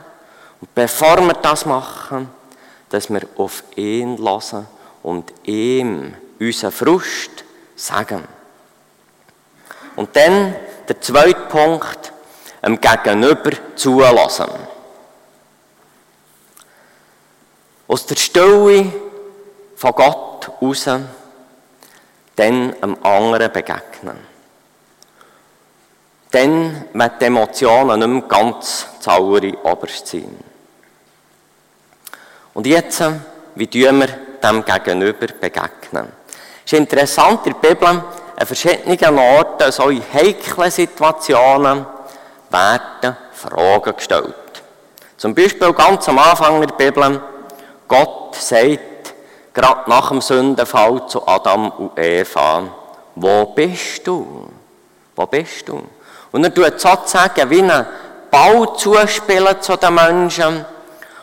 Und 0.60 0.72
bevor 0.72 1.20
wir 1.20 1.32
das 1.34 1.66
machen, 1.66 2.30
dass 2.90 3.10
wir 3.10 3.22
auf 3.36 3.64
ihn 3.74 4.18
lassen 4.18 4.68
und 5.02 5.32
ihm 5.42 6.14
unseren 6.38 6.70
Frust 6.70 7.42
sagen. 7.74 8.22
Und 9.96 10.14
dann 10.14 10.54
der 10.86 11.00
zweite 11.00 11.40
Punkt, 11.48 12.12
dem 12.64 12.80
Gegenüber 12.80 13.50
zulassen. 13.74 14.46
Aus 17.88 18.06
der 18.06 18.14
Stille 18.14 18.92
von 19.74 19.92
Gott 19.92 20.52
raus, 20.62 20.84
dann 22.36 22.74
einem 22.80 22.96
anderen 23.02 23.52
begegnen. 23.52 24.38
Dann, 26.30 26.85
wenn 26.92 27.11
die 27.20 27.25
Emotionen 27.25 27.99
nicht 27.99 28.08
mehr 28.08 28.28
ganz 28.28 28.87
zaure 29.00 29.52
oberst 29.64 30.06
sind. 30.06 30.44
Und 32.54 32.66
jetzt, 32.66 33.02
wie 33.54 33.66
tun 33.66 34.00
wir 34.00 34.08
dem 34.42 34.64
Gegenüber 34.64 35.26
begegnen? 35.26 36.12
Es 36.64 36.73
ist 36.73 36.78
interessant, 36.78 37.47
in 37.47 37.54
der 37.62 37.68
Bibel, 37.68 37.88
an 37.88 38.47
verschiedenen 38.47 39.18
Orten, 39.18 39.73
so 39.73 39.88
in 39.88 40.02
heiklen 40.12 40.70
Situationen, 40.70 41.87
werden 42.50 43.16
Fragen 43.32 43.97
gestellt. 43.97 44.35
Zum 45.16 45.35
Beispiel 45.35 45.73
ganz 45.73 46.08
am 46.08 46.18
Anfang 46.18 46.61
der 46.61 46.75
Bibel, 46.75 47.20
Gott 47.87 48.37
sagt, 48.37 49.14
gerade 49.54 49.88
nach 49.88 50.11
dem 50.11 50.20
Sündenfall 50.20 51.08
zu 51.08 51.26
Adam 51.26 51.70
und 51.70 51.99
Eva, 51.99 52.64
wo 53.14 53.47
bist 53.47 54.06
du? 54.06 54.49
Wo 55.16 55.26
bist 55.26 55.68
du? 55.68 55.82
Und 56.32 56.44
er 56.44 56.54
tut 56.54 56.80
sozusagen 56.80 57.50
wie 57.50 57.62
einen 57.62 57.87
Ball 58.30 58.68
zuspielen 58.76 59.61
zu 59.61 59.76
den 59.76 59.94
Menschen. 59.94 60.64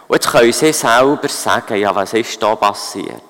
Und 0.07 0.15
jetzt 0.15 0.31
können 0.31 0.51
sie 0.51 0.73
selber 0.73 1.27
sagen, 1.27 1.75
ja, 1.75 1.95
was 1.95 2.13
ist 2.13 2.41
da 2.41 2.55
passiert? 2.55 3.21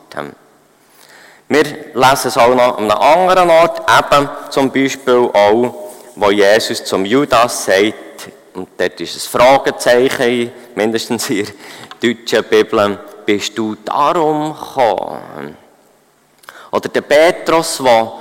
Wir 1.47 1.63
lesen 1.93 2.27
es 2.27 2.37
auch 2.37 2.55
noch 2.55 2.77
an 2.77 2.89
einem 2.89 3.01
anderen 3.01 3.49
Ort, 3.51 3.81
eben 3.81 4.29
zum 4.49 4.71
Beispiel 4.71 5.29
auch, 5.31 5.75
wo 6.15 6.31
Jesus 6.31 6.83
zum 6.83 7.05
Judas 7.05 7.65
sagt, 7.65 7.93
und 8.55 8.69
dort 8.77 8.99
ist 8.99 9.15
ein 9.15 9.39
Fragezeichen, 9.39 10.51
mindestens 10.73 11.29
in 11.29 11.45
der 12.01 12.13
deutschen 12.15 12.43
Bibel, 12.45 12.97
bist 13.25 13.57
du 13.57 13.75
darum 13.75 14.55
gekommen? 14.55 15.57
Oder 16.71 16.89
der 16.89 17.01
Petrus, 17.01 17.77
der 17.77 18.13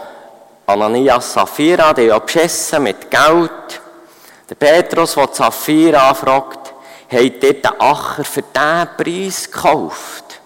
Ananias 0.67 1.33
Sapphira, 1.33 1.93
die 1.93 2.03
ja 2.03 2.19
beschissen 2.19 2.83
mit 2.83 3.11
Geld. 3.11 3.81
Der 4.49 4.55
Petrus, 4.55 5.15
der 5.15 5.29
Sapphira 5.33 6.15
fragt, 6.15 6.73
hat 7.11 7.43
dort 7.43 7.65
den 7.65 7.81
Acher 7.81 8.25
für 8.25 8.43
diesen 8.43 8.89
Preis 8.97 9.51
gekauft. 9.51 10.41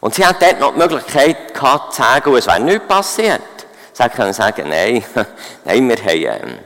Und 0.00 0.14
sie 0.14 0.24
hat 0.24 0.40
dort 0.40 0.60
noch 0.60 0.72
die 0.72 0.78
Möglichkeit 0.78 1.54
gehabt, 1.54 1.94
zu 1.94 2.02
sagen, 2.02 2.36
es 2.36 2.46
wäre 2.46 2.60
nichts 2.60 2.86
passiert. 2.86 3.40
Sie 3.92 4.08
können 4.10 4.32
sagen, 4.32 4.68
nein, 4.68 5.04
nein, 5.64 5.88
wir 5.88 5.96
haben, 5.96 6.48
ähm, 6.48 6.58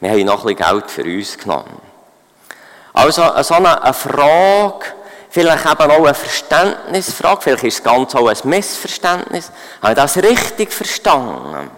wir 0.00 0.10
haben 0.10 0.24
noch 0.24 0.44
ein 0.44 0.56
bisschen 0.56 0.70
Geld 0.72 0.90
für 0.90 1.04
uns 1.04 1.38
genommen. 1.38 1.80
Also 2.92 3.22
so 3.42 3.54
eine 3.54 3.94
Frage, 3.94 4.86
vielleicht 5.30 5.64
eben 5.64 5.90
auch 5.90 6.04
eine 6.04 6.14
Verständnisfrage, 6.14 7.40
vielleicht 7.42 7.64
ist 7.64 7.78
es 7.78 7.82
ganz 7.82 8.14
auch 8.14 8.28
ein 8.28 8.36
Missverständnis. 8.44 9.50
Habe 9.80 9.92
ich 9.92 9.96
das 9.96 10.16
richtig 10.18 10.72
verstanden? 10.72 11.70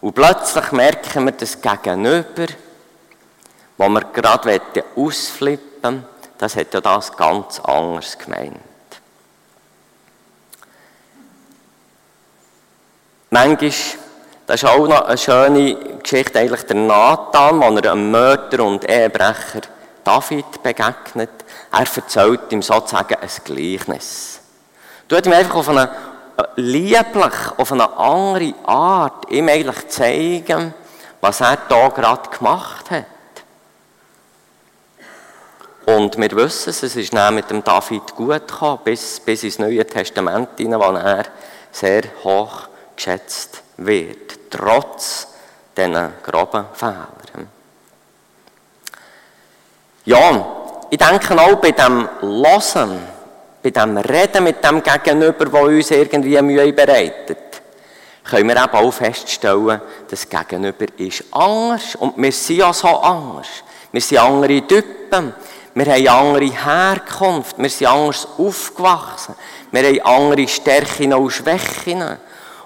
Und 0.00 0.14
plötzlich 0.14 0.72
merken 0.72 1.24
wir 1.24 1.32
das 1.32 1.60
Gegenüber, 1.60 2.46
wo 3.76 3.88
wir 3.88 4.02
gerade 4.12 4.60
ausflippen 4.96 6.04
das 6.38 6.54
hat 6.54 6.72
ja 6.72 6.80
das 6.80 7.14
ganz 7.16 7.60
anders 7.60 8.16
gemeint. 8.16 8.54
Manchmal, 13.30 13.72
das 14.46 14.62
ist 14.62 14.64
auch 14.64 14.88
noch 14.88 15.02
eine 15.02 15.18
schöne 15.18 15.74
Geschichte, 16.00 16.38
eigentlich 16.38 16.62
der 16.62 16.76
Nathan, 16.76 17.60
wo 17.60 17.76
er 17.76 17.92
einem 17.92 18.10
Mörder 18.10 18.64
und 18.64 18.88
Ehebrecher 18.88 19.62
David 20.08 20.62
begegnet. 20.62 21.30
Er 21.70 21.80
erzählt 21.80 22.50
ihm 22.50 22.62
sozusagen 22.62 23.16
ein 23.16 23.28
Gleichnis. 23.44 24.40
Du 25.06 25.16
ihm 25.16 25.32
einfach 25.32 25.56
auf 25.56 25.68
eine 25.68 25.90
äh, 26.38 26.44
lieblich, 26.56 27.34
auf 27.58 27.72
eine 27.72 27.94
andere 27.94 28.54
Art 28.64 29.30
ihm 29.30 29.50
eigentlich 29.50 29.88
zeigen, 29.88 30.72
was 31.20 31.42
er 31.42 31.58
da 31.68 31.88
gerade 31.88 32.30
gemacht 32.30 32.90
hat. 32.90 33.04
Und 35.84 36.16
wir 36.16 36.30
wissen 36.32 36.70
es, 36.70 36.82
es 36.82 36.96
ist 36.96 37.12
mit 37.12 37.50
dem 37.50 37.62
David 37.62 38.14
gut 38.14 38.48
gekommen, 38.48 38.80
bis, 38.84 39.20
bis 39.20 39.42
ins 39.42 39.58
Neue 39.58 39.86
Testament 39.86 40.50
hinein, 40.56 40.80
wo 40.80 40.96
er 40.96 41.24
sehr 41.70 42.02
hoch 42.24 42.68
geschätzt 42.96 43.62
wird, 43.76 44.50
trotz 44.50 45.28
diesen 45.76 46.14
groben 46.22 46.64
Fehlern. 46.72 47.17
Ja, 50.08 50.46
ich 50.88 50.96
denke 50.96 51.38
auch 51.38 51.56
bei 51.56 51.72
dem 51.72 52.08
Losen, 52.22 52.98
bei 53.62 53.68
dem 53.68 53.98
Reden 53.98 54.42
mit 54.42 54.64
dem 54.64 54.82
Gegenüber, 54.82 55.44
das 55.44 55.62
uns 55.62 55.90
irgendwie 55.90 56.40
Mühe 56.40 56.72
bereitet, 56.72 57.60
können 58.24 58.48
wir 58.48 58.56
eben 58.56 58.72
auch 58.72 58.90
feststellen, 58.90 59.82
das 60.08 60.26
Gegenüber 60.26 60.86
ist 60.96 61.24
anders 61.30 61.94
und 61.96 62.16
wir 62.16 62.32
sind 62.32 62.56
ja 62.56 62.72
so 62.72 62.88
anders. 62.88 63.48
Wir 63.92 64.00
sind 64.00 64.16
andere 64.16 64.66
Typen. 64.66 65.34
Wir 65.74 65.92
haben 65.92 66.08
andere 66.08 66.64
Herkunft, 66.64 67.58
wir 67.58 67.68
sind 67.68 67.88
anders 67.88 68.26
aufgewachsen, 68.38 69.34
wir 69.70 69.82
haben 69.82 70.00
andere 70.00 70.48
Stärken 70.48 71.12
und 71.12 71.30
Schwächen. 71.30 72.02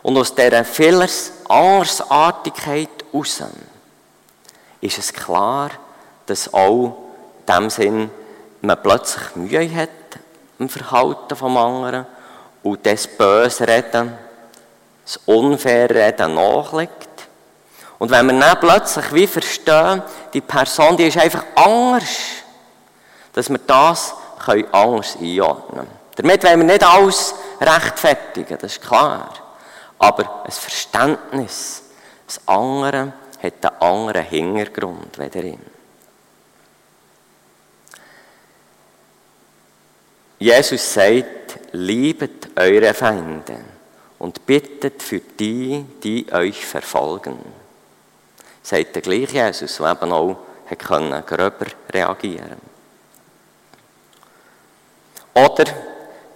Und 0.04 0.16
aus 0.16 0.32
dieser 0.32 0.64
Fehlers 0.64 1.32
Andersartigkeit 1.48 2.88
heraus 3.10 3.42
ist 4.80 4.98
es 4.98 5.12
klar, 5.12 5.70
dass 6.26 6.54
auch 6.54 7.01
in 7.56 7.62
dem 7.62 7.70
Sinn 7.70 8.10
man 8.60 8.82
plötzlich 8.82 9.34
Mühe 9.34 9.74
hat 9.74 9.88
im 10.58 10.68
Verhalten 10.68 11.34
vom 11.34 11.56
anderen 11.56 12.06
und 12.62 12.86
das 12.86 13.06
böse 13.06 13.66
Reden, 13.66 14.16
das 15.04 15.18
unfaire 15.26 15.94
Reden 15.94 16.34
nachliegt. 16.34 17.08
Und 17.98 18.10
wenn 18.10 18.26
wir 18.26 18.38
dann 18.38 18.60
plötzlich 18.60 19.12
wie 19.12 19.26
verstehen, 19.26 20.02
die 20.32 20.40
Person, 20.40 20.96
die 20.96 21.08
ist 21.08 21.18
einfach 21.18 21.44
anders, 21.56 22.16
dass 23.32 23.50
wir 23.50 23.58
das 23.58 24.14
anders 24.72 25.16
einordnen 25.20 25.86
können. 25.86 25.90
Damit 26.16 26.44
wollen 26.44 26.60
wir 26.60 26.66
nicht 26.66 26.84
alles 26.84 27.34
rechtfertigen, 27.60 28.58
das 28.60 28.72
ist 28.72 28.82
klar. 28.82 29.32
Aber 29.98 30.44
ein 30.44 30.50
Verständnis, 30.50 31.82
das 32.26 32.40
andere 32.46 33.12
hat 33.42 33.54
einen 33.64 33.80
anderen 33.80 34.26
Hintergrund 34.26 35.18
wie 35.18 35.38
in. 35.38 35.71
Jesus 40.42 40.92
sagt, 40.92 41.60
liebet 41.70 42.48
eure 42.56 42.92
Feinde 42.94 43.58
und 44.18 44.44
bittet 44.44 45.00
für 45.00 45.20
die, 45.20 45.84
die 46.02 46.26
euch 46.32 46.66
verfolgen. 46.66 47.38
Sagt 48.60 48.96
der 48.96 49.02
gleiche 49.02 49.36
Jesus, 49.36 49.76
der 49.76 49.92
eben 49.92 50.12
auch 50.12 50.36
gröber 51.26 51.66
reagieren. 51.92 52.60
Oder 55.32 55.64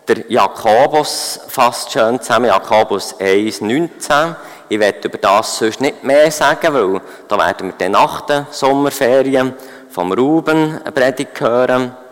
der 0.06 0.30
Jakobus 0.30 1.40
fasst 1.48 1.90
schön 1.90 2.20
zusammen, 2.20 2.46
Jakobus 2.46 3.18
1, 3.18 3.60
19. 3.60 4.36
Ich 4.68 4.78
werde 4.78 5.08
über 5.08 5.18
das 5.18 5.58
sonst 5.58 5.80
nicht 5.80 6.04
mehr 6.04 6.30
sagen, 6.30 6.72
weil 6.72 7.00
da 7.26 7.38
werden 7.38 7.68
wir 7.70 7.74
dann 7.76 7.92
nach 7.92 8.20
den 8.20 8.46
Sommerferien 8.52 9.54
vom 9.90 10.12
Ruben 10.12 10.80
eine 10.80 10.92
Predigt 10.92 11.40
hören. 11.40 12.05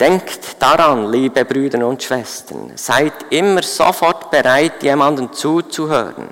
Denkt 0.00 0.56
daran, 0.58 1.12
liebe 1.12 1.44
Brüder 1.44 1.86
und 1.86 2.02
Schwestern, 2.02 2.72
seid 2.74 3.12
immer 3.28 3.62
sofort 3.62 4.30
bereit, 4.30 4.82
jemandem 4.82 5.30
zuzuhören, 5.30 6.30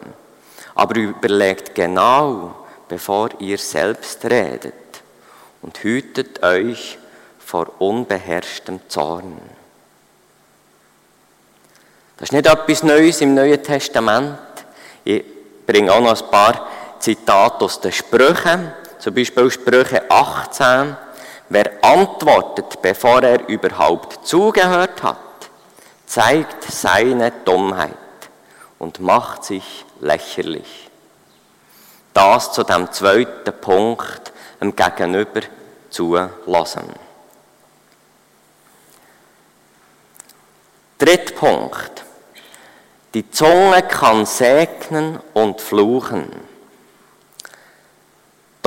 aber 0.74 0.96
überlegt 0.96 1.74
genau, 1.74 2.64
bevor 2.88 3.28
ihr 3.40 3.59
selbst 3.59 4.24
redet 4.24 4.72
und 5.61 5.83
hütet 5.83 6.42
euch 6.42 6.96
vor 7.38 7.68
unbeherrschtem 7.78 8.81
Zorn. 8.88 9.38
Das 12.16 12.31
ist 12.31 12.33
nicht 12.33 12.46
etwas 12.46 12.83
Neues 12.83 13.20
im 13.20 13.35
Neuen 13.35 13.62
Testament. 13.62 14.38
Ich 15.04 15.22
bringe 15.66 15.92
auch 15.92 16.00
noch 16.00 16.18
ein 16.18 16.31
paar 16.31 16.68
Zitate 17.00 17.66
aus 17.66 17.83
den 17.83 17.92
Sprüchen, 17.92 18.72
zum 18.98 19.14
Beispiel 19.14 19.50
Sprüche 19.50 20.11
18. 20.11 20.96
Wer 21.49 21.83
antwortet, 21.83 22.83
bevor 22.83 23.23
er 23.23 23.49
überhaupt 23.49 24.27
zugehört 24.27 25.03
hat, 25.03 25.17
zeigt 26.07 26.65
seine 26.65 27.31
Dummheit 27.45 27.95
und 28.79 29.01
macht 29.01 29.45
sich 29.45 29.85
lächerlich. 30.01 30.91
Das 32.13 32.53
zu 32.53 32.65
dem 32.65 32.91
zweiten 32.93 33.53
Punkt, 33.61 34.33
dem 34.61 34.75
Gegenüber 34.75 35.43
zulassen. 35.91 36.93
Dritter 40.99 41.35
Punkt. 41.35 42.05
Die 43.15 43.31
Zunge 43.31 43.83
kann 43.83 44.27
segnen 44.27 45.21
und 45.33 45.61
fluchen. 45.61 46.48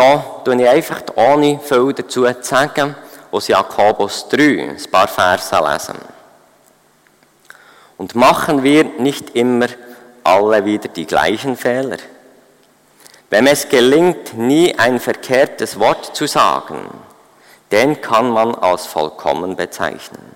Da 0.01 0.41
tue 0.43 0.59
ich 0.59 0.67
einfach 0.67 1.03
ohne 1.13 1.59
viel 1.59 1.93
dazu 1.93 2.25
zu 2.25 2.35
sagen, 2.41 2.95
aus 3.29 3.47
Jakobus 3.47 4.27
3 4.29 4.69
ein 4.71 4.91
paar 4.91 5.07
Verse 5.07 5.55
lesen. 5.55 5.99
Und 7.99 8.15
machen 8.15 8.63
wir 8.63 8.83
nicht 8.83 9.35
immer 9.35 9.67
alle 10.23 10.65
wieder 10.65 10.87
die 10.87 11.05
gleichen 11.05 11.55
Fehler? 11.55 11.97
Wenn 13.29 13.45
es 13.45 13.69
gelingt, 13.69 14.35
nie 14.35 14.73
ein 14.75 14.99
verkehrtes 14.99 15.77
Wort 15.79 16.15
zu 16.15 16.25
sagen, 16.25 16.89
den 17.71 18.01
kann 18.01 18.31
man 18.31 18.55
als 18.55 18.87
vollkommen 18.87 19.55
bezeichnen. 19.55 20.35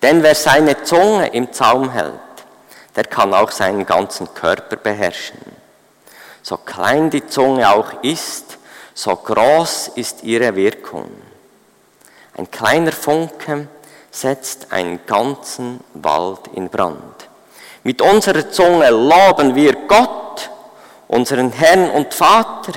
Denn 0.00 0.22
wer 0.22 0.36
seine 0.36 0.84
Zunge 0.84 1.26
im 1.32 1.52
Zaum 1.52 1.90
hält, 1.90 2.12
der 2.94 3.02
kann 3.02 3.34
auch 3.34 3.50
seinen 3.50 3.84
ganzen 3.84 4.32
Körper 4.32 4.76
beherrschen. 4.76 5.40
So 6.40 6.56
klein 6.56 7.10
die 7.10 7.26
Zunge 7.26 7.68
auch 7.68 8.04
ist, 8.04 8.55
so 8.96 9.14
groß 9.14 9.92
ist 9.94 10.24
ihre 10.24 10.56
Wirkung. 10.56 11.08
Ein 12.36 12.50
kleiner 12.50 12.90
Funke 12.90 13.68
setzt 14.10 14.72
einen 14.72 15.06
ganzen 15.06 15.80
Wald 15.94 16.40
in 16.54 16.68
Brand. 16.68 17.28
Mit 17.84 18.02
unserer 18.02 18.50
Zunge 18.50 18.90
loben 18.90 19.54
wir 19.54 19.74
Gott, 19.86 20.50
unseren 21.06 21.52
Herrn 21.52 21.90
und 21.90 22.12
Vater. 22.12 22.72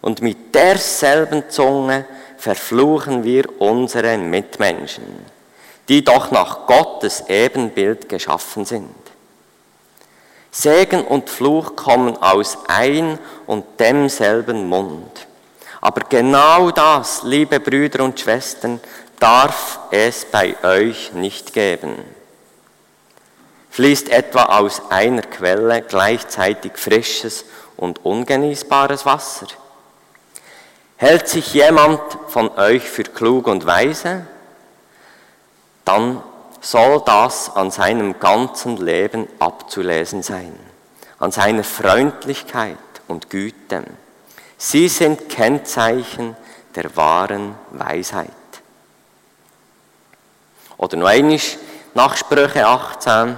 Und 0.00 0.22
mit 0.22 0.54
derselben 0.54 1.50
Zunge 1.50 2.04
verfluchen 2.36 3.24
wir 3.24 3.60
unsere 3.60 4.16
Mitmenschen 4.18 5.32
die 5.88 6.04
doch 6.04 6.30
nach 6.30 6.66
Gottes 6.66 7.24
Ebenbild 7.28 8.08
geschaffen 8.08 8.64
sind. 8.64 8.94
Segen 10.52 11.04
und 11.04 11.28
Fluch 11.28 11.74
kommen 11.74 12.16
aus 12.18 12.58
ein 12.68 13.18
und 13.46 13.64
demselben 13.80 14.68
Mund. 14.68 15.26
Aber 15.80 16.02
genau 16.08 16.70
das, 16.70 17.22
liebe 17.24 17.58
Brüder 17.58 18.04
und 18.04 18.20
Schwestern, 18.20 18.78
darf 19.18 19.80
es 19.90 20.24
bei 20.24 20.54
euch 20.62 21.12
nicht 21.14 21.52
geben. 21.52 21.96
Fließt 23.70 24.10
etwa 24.10 24.58
aus 24.58 24.82
einer 24.90 25.22
Quelle 25.22 25.82
gleichzeitig 25.82 26.72
frisches 26.76 27.44
und 27.76 28.04
ungenießbares 28.04 29.04
Wasser? 29.06 29.46
Hält 30.96 31.26
sich 31.26 31.54
jemand 31.54 32.00
von 32.28 32.50
euch 32.58 32.82
für 32.82 33.02
klug 33.02 33.48
und 33.48 33.66
weise? 33.66 34.26
dann 35.84 36.22
soll 36.62 37.02
das 37.04 37.54
an 37.54 37.70
seinem 37.72 38.18
ganzen 38.20 38.76
Leben 38.76 39.28
abzulesen 39.40 40.22
sein, 40.22 40.56
an 41.18 41.32
seiner 41.32 41.64
Freundlichkeit 41.64 42.78
und 43.08 43.28
Güte. 43.28 43.82
Sie 44.56 44.88
sind 44.88 45.28
Kennzeichen 45.28 46.36
der 46.76 46.96
wahren 46.96 47.56
Weisheit. 47.72 48.30
Oder 50.76 50.96
noch 50.96 51.08
einmal, 51.08 51.38
nach 51.94 52.16
Sprüche 52.16 52.66
18, 52.66 53.36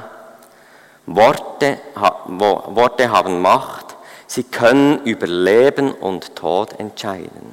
Worte, 1.07 1.79
Worte 1.95 3.11
haben 3.11 3.41
Macht, 3.41 3.97
sie 4.27 4.45
können 4.45 5.03
über 5.05 5.27
Leben 5.27 5.93
und 5.93 6.37
Tod 6.37 6.79
entscheiden. 6.79 7.53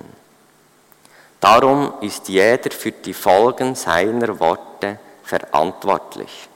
Darum 1.40 1.94
ist 2.02 2.28
jeder 2.28 2.72
für 2.72 2.92
die 2.92 3.14
Folgen 3.14 3.74
seiner 3.76 4.40
Worte 4.40 4.71
verantwortlich. 5.24 6.50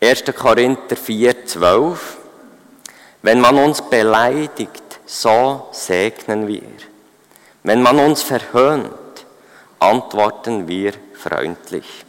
Erster 0.00 0.32
Korinther 0.32 0.96
4, 0.96 1.46
12. 1.46 2.16
Wenn 3.22 3.40
man 3.40 3.58
uns 3.58 3.82
beleidigt, 3.82 5.00
so 5.04 5.68
segnen 5.72 6.46
wir. 6.46 6.62
Wenn 7.62 7.82
man 7.82 7.98
uns 7.98 8.22
verhöhnt, 8.22 9.26
antworten 9.78 10.66
wir 10.66 10.94
freundlich. 11.12 12.06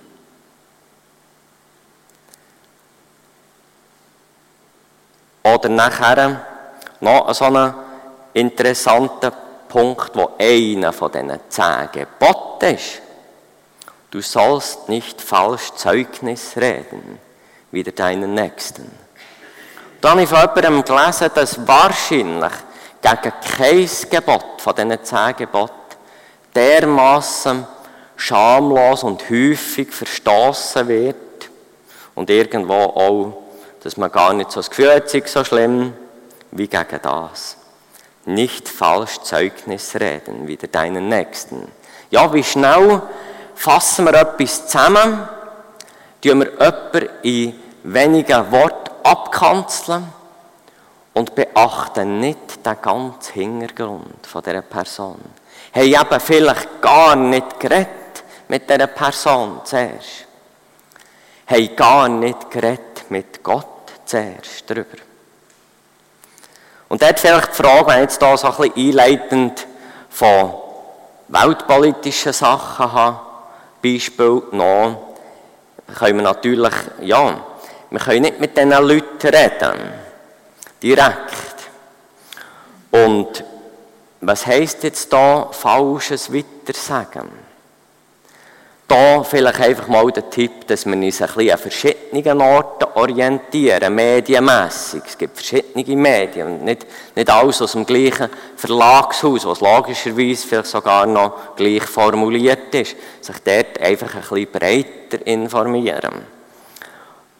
Oder 5.44 5.70
nachher 5.70 6.46
noch 7.02 7.34
so 7.34 7.46
einen 7.46 7.74
interessanten 8.34 9.32
Punkt, 9.72 10.12
wo 10.16 10.32
einer 10.38 10.92
von 10.92 11.14
diesen 11.14 11.40
zehn 11.48 11.90
Geboten 11.94 12.76
ist. 12.76 13.02
Du 14.10 14.20
sollst 14.20 14.90
nicht 14.90 15.22
falsch 15.22 15.72
Zeugnis 15.76 16.58
reden, 16.58 17.20
wieder 17.72 17.94
deinen 17.94 18.34
Nächsten. 18.34 18.92
Dann 20.02 20.12
habe 20.12 20.24
ich 20.24 20.30
von 20.30 20.40
jemandem 20.40 20.84
gelesen, 20.84 21.32
dass 21.34 21.66
wahrscheinlich 21.66 22.52
gegen 23.02 23.34
kein 23.58 23.90
Gebot 24.10 24.62
von 24.62 24.76
diesen 24.76 25.04
zehn 25.06 25.36
Geboten 25.38 25.74
dermaßen 26.54 27.66
schamlos 28.18 29.04
und 29.04 29.24
häufig 29.30 29.94
verstoßen 29.94 30.86
wird 30.90 31.16
und 32.14 32.30
irgendwo 32.30 32.74
auch, 32.74 33.42
dass 33.82 33.96
man 33.96 34.12
gar 34.12 34.34
nicht 34.34 34.52
so 34.52 34.60
das 34.60 34.70
Gefühl 34.70 34.94
hat, 34.96 35.10
sei 35.10 35.24
so 35.26 35.46
schlimm, 35.46 35.94
wie 36.52 36.68
gegen 36.68 37.00
das. 37.02 37.56
Nicht 38.26 38.70
falsch 38.70 39.20
Zeugnis 39.22 39.96
reden, 39.96 40.48
wieder 40.48 40.68
deinen 40.68 41.10
Nächsten. 41.10 41.72
Ja, 42.10 42.32
wie 42.34 42.44
schnell 42.44 43.02
fassen 43.56 44.06
wir 44.06 44.14
etwas 44.14 44.68
zusammen, 44.68 45.28
tun 46.22 46.40
wir 46.40 46.52
jemanden 46.52 47.10
in 47.24 47.60
wenigen 47.84 48.52
Worten 48.52 48.92
abkanzeln 49.04 50.06
und 51.14 51.36
beachten 51.36 52.20
nicht 52.20 52.66
den 52.66 52.82
ganzen 52.82 53.34
Hintergrund 53.34 54.26
von 54.26 54.44
dieser 54.44 54.62
Person. 54.62 55.20
Haben 55.74 55.88
eben 55.88 56.20
vielleicht 56.20 56.82
gar 56.82 57.16
nicht 57.16 57.60
geredet 57.60 58.24
mit 58.48 58.70
dieser 58.70 58.88
Person 58.88 59.62
zuerst. 59.64 60.28
Haben 61.48 61.76
gar 61.76 62.10
nicht 62.10 62.52
geredet 62.52 63.06
mit 63.10 63.44
Gott 63.44 63.66
zuerst 64.06 64.70
darüber. 64.70 65.11
Und 66.92 67.02
dort 67.02 67.22
vielleicht 67.22 67.52
die 67.54 67.64
Frage, 67.64 67.88
wenn 67.88 67.96
ich 67.96 68.02
jetzt 68.02 68.22
hier 68.22 68.36
so 68.36 68.48
ein 68.48 68.54
bisschen 68.58 68.90
einleitend 68.90 69.66
von 70.10 70.54
weltpolitischen 71.30 72.34
Sachen 72.34 72.92
habe, 72.92 73.20
Beispiel 73.82 74.44
noch, 74.52 74.98
können 75.98 76.18
wir 76.18 76.24
natürlich, 76.24 76.74
ja, 77.00 77.40
wir 77.90 78.00
können 78.02 78.24
nicht 78.24 78.42
mit 78.42 78.58
diesen 78.58 78.72
Leuten 78.72 79.26
reden. 79.26 79.94
Direkt. 80.84 81.70
Und 82.92 83.42
was 84.20 84.46
heisst 84.46 84.84
jetzt 84.84 85.14
da 85.14 85.48
Falsches 85.50 86.34
weitersagen? 86.34 87.30
Da 88.92 89.24
vielleicht 89.24 89.62
einfach 89.62 89.88
mal 89.88 90.12
der 90.12 90.30
Tipp, 90.30 90.68
dass 90.68 90.86
wir 90.86 90.92
uns 90.98 91.22
ein 91.22 91.28
bisschen 91.30 91.52
an 91.52 91.58
verschiedenen 91.58 92.42
Orten 92.42 92.90
orientieren, 92.96 93.96
medienmässig. 93.96 95.04
Es 95.08 95.18
gibt 95.18 95.38
verschiedene 95.38 95.96
Medien 95.96 96.48
und 96.48 96.66
nicht, 96.66 96.86
nicht 97.16 97.30
alles 97.30 97.62
aus 97.62 97.72
dem 97.72 97.86
gleichen 97.86 98.28
Verlagshaus, 98.58 99.46
was 99.46 99.62
logischerweise 99.62 100.46
vielleicht 100.46 100.68
sogar 100.68 101.06
noch 101.06 101.56
gleich 101.56 101.84
formuliert 101.84 102.76
ist. 102.76 102.98
Sich 103.22 103.38
dort 103.46 103.80
einfach 103.80 104.14
ein 104.14 104.22
bisschen 104.24 104.52
breiter 104.52 105.26
informieren. 105.26 106.26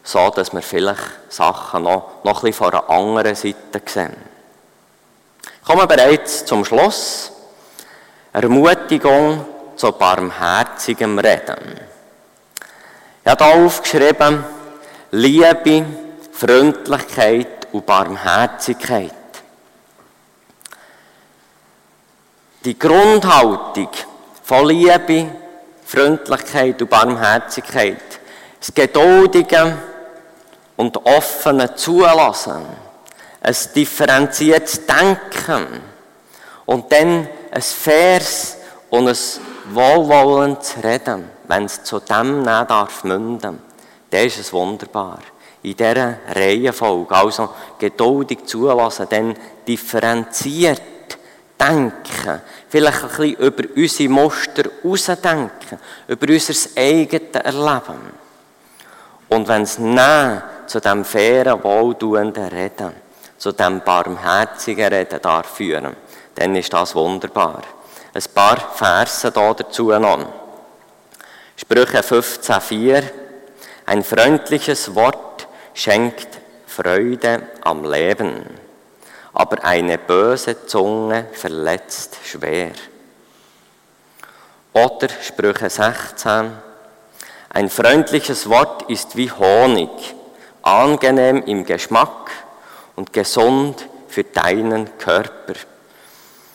So, 0.02 0.30
dass 0.30 0.54
wir 0.54 0.62
vielleicht 0.62 1.02
Sachen 1.28 1.82
noch, 1.82 2.24
noch 2.24 2.42
ein 2.42 2.46
bisschen 2.46 2.52
von 2.54 2.72
einer 2.72 2.88
anderen 2.88 3.34
Seite 3.34 3.82
sehen. 3.84 4.16
Kommen 5.66 5.80
wir 5.80 5.86
bereits 5.86 6.46
zum 6.46 6.64
Schluss. 6.64 7.30
Ermutigung 8.32 9.44
zu 9.76 9.92
barmherzigem 9.92 11.18
Reden. 11.18 11.80
Ich 13.24 13.30
habe 13.30 13.44
hier 13.44 13.54
aufgeschrieben, 13.64 14.44
Liebe, 15.12 15.84
Freundlichkeit 16.32 17.68
und 17.72 17.86
Barmherzigkeit. 17.86 19.12
Die 22.64 22.78
Grundhaltung 22.78 23.90
von 24.42 24.66
Liebe, 24.66 25.30
Freundlichkeit 25.84 26.80
und 26.80 26.90
Barmherzigkeit, 26.90 27.98
das 28.58 28.72
geduldige 28.74 29.76
und 30.76 30.96
offene 31.04 31.74
Zulassen, 31.74 32.64
ein 33.40 33.56
differenziertes 33.74 34.86
Denken 34.86 35.80
und 36.66 36.90
dann 36.90 37.28
ein 37.50 37.62
faires 37.62 38.56
und 38.90 39.08
ein 39.08 39.16
wohlwollendes 39.74 40.76
Reden, 40.82 41.30
wenn 41.48 41.64
es 41.64 41.82
zu 41.84 42.00
dem 42.00 42.42
nicht 42.42 42.70
darf 42.70 43.04
münden, 43.04 43.58
dann 44.10 44.26
ist 44.26 44.38
es 44.38 44.52
wunderbar. 44.52 45.18
In 45.62 45.76
dieser 45.76 46.14
Reihenfolge, 46.34 47.14
also 47.14 47.50
geduldig 47.78 48.44
zulassen, 48.46 49.06
dann 49.08 49.36
differenziert 49.66 50.82
denken, 51.58 52.40
vielleicht 52.68 53.02
ein 53.02 53.08
bisschen 53.08 53.36
über 53.36 53.64
unsere 53.76 54.08
Muster 54.08 54.62
ausdenken, 54.84 55.78
über 56.08 56.28
unser 56.28 56.54
eigenes 56.76 57.36
Erleben. 57.44 58.22
Und 59.28 59.48
wenn 59.48 59.62
es 59.62 59.78
nicht 59.78 60.42
zu 60.66 60.80
dem 60.80 61.04
fairen, 61.04 61.62
wohltuenden 61.62 62.48
Reden, 62.48 62.92
zu 63.38 63.52
dem 63.52 63.80
barmherzigen 63.80 64.92
Reden 64.92 65.20
darf 65.22 65.56
führen, 65.56 65.96
dann 66.34 66.56
ist 66.56 66.72
das 66.72 66.94
wunderbar. 66.94 67.62
Ein 68.14 68.22
paar 68.34 68.58
Verse 68.74 69.30
dazu 69.30 69.90
noch. 69.98 70.26
Sprüche 71.56 72.00
15,4 72.00 73.02
Ein 73.86 74.04
freundliches 74.04 74.94
Wort 74.94 75.48
schenkt 75.72 76.28
Freude 76.66 77.42
am 77.62 77.90
Leben, 77.90 78.44
aber 79.32 79.64
eine 79.64 79.96
böse 79.96 80.66
Zunge 80.66 81.26
verletzt 81.32 82.18
schwer. 82.24 82.72
Oder 84.74 85.08
Sprüche 85.22 85.70
16 85.70 86.52
Ein 87.48 87.70
freundliches 87.70 88.46
Wort 88.46 88.90
ist 88.90 89.16
wie 89.16 89.30
Honig, 89.30 90.14
angenehm 90.60 91.42
im 91.46 91.64
Geschmack 91.64 92.30
und 92.94 93.14
gesund 93.14 93.88
für 94.08 94.24
deinen 94.24 94.98
Körper. 94.98 95.54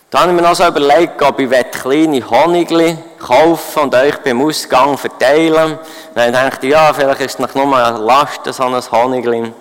Da 0.10 0.22
habe 0.22 0.32
ich 0.32 0.38
mir 0.38 0.42
noch 0.42 0.56
so 0.56 0.66
überlegt, 0.66 1.22
ob 1.22 1.38
ich 1.38 1.50
kleine 1.72 2.30
Honigli 2.30 2.98
kaufen 3.20 3.80
und 3.84 3.94
euch 3.94 4.16
beim 4.20 4.42
Ausgang 4.42 4.98
verteilen. 4.98 5.78
Dann 6.16 6.32
dachte 6.32 6.66
ich, 6.66 6.72
ja, 6.72 6.94
vielleicht 6.94 7.20
ist 7.20 7.34
es 7.34 7.40
noch 7.40 7.54
nur 7.54 7.76
eine 7.76 7.98
Last, 7.98 8.46
so 8.46 8.64
ein 8.64 8.92
Honigli. 8.92 9.52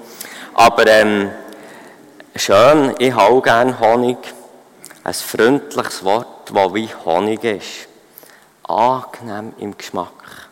Aber 0.54 0.86
ähm, 0.86 1.32
schön, 2.36 2.94
ich 2.98 3.12
habe 3.12 3.42
gerne 3.42 3.80
Honig. 3.80 4.18
Ein 5.02 5.14
freundliches 5.14 6.04
Wort, 6.04 6.52
das 6.54 6.74
wie 6.74 6.90
Honig 7.04 7.42
ist. 7.42 7.88
Angenehm 8.68 9.52
im 9.58 9.76
Geschmack. 9.76 10.48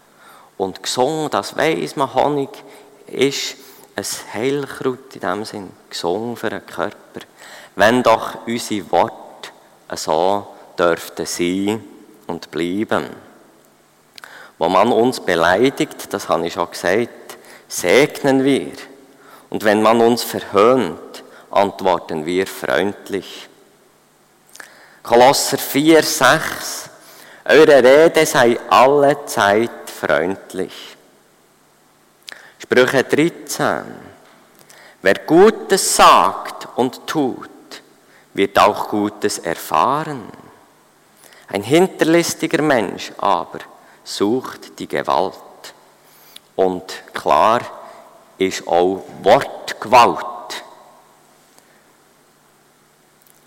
Und 0.57 0.83
gesungen, 0.83 1.30
das 1.30 1.57
weiss 1.57 1.94
man, 1.94 2.12
Honig 2.12 2.50
ist 3.07 3.54
ein 3.94 4.04
Heilkraut 4.33 5.14
in 5.14 5.20
dem 5.20 5.44
Sinn, 5.44 5.70
gesungen 5.88 6.37
für 6.37 6.50
den 6.50 6.66
Körper. 6.66 7.20
Wenn 7.76 8.02
doch 8.02 8.38
unsere 8.44 8.90
Worte 8.90 9.24
so 9.90 10.47
dürfte 10.79 11.27
sein 11.27 11.83
und 12.27 12.51
bleiben. 12.51 13.09
Wo 14.59 14.68
man 14.68 14.92
uns 14.92 15.20
beleidigt, 15.20 16.12
das 16.12 16.29
habe 16.29 16.47
ich 16.47 16.55
schon 16.55 16.70
gesagt, 16.70 17.37
segnen 17.68 18.44
wir. 18.44 18.73
Und 19.51 19.64
wenn 19.64 19.83
man 19.83 20.01
uns 20.01 20.23
verhöhnt, 20.23 21.23
antworten 21.51 22.25
wir 22.27 22.47
freundlich. 22.47 23.49
Kolosser 25.03 25.59
4, 25.59 26.03
6. 26.03 26.90
Eure 27.44 27.85
Rede 27.85 28.25
sei 28.25 28.59
alle 28.70 29.27
Zeit 29.27 29.70
freundlich. 29.87 30.97
Sprüche 32.59 33.05
13. 33.05 33.83
Wer 35.03 35.14
Gutes 35.27 35.94
sagt 35.97 36.66
und 36.77 37.07
tut, 37.07 37.51
wird 38.35 38.59
auch 38.59 38.88
Gutes 38.88 39.38
erfahren. 39.38 40.29
Ein 41.49 41.62
hinterlistiger 41.62 42.62
Mensch 42.62 43.12
aber 43.18 43.61
sucht 44.03 44.79
die 44.79 44.88
Gewalt. 44.88 45.35
Und 46.57 47.03
klar 47.12 47.61
ist 48.38 48.66
auch 48.66 49.05
Wortgewalt. 49.23 50.27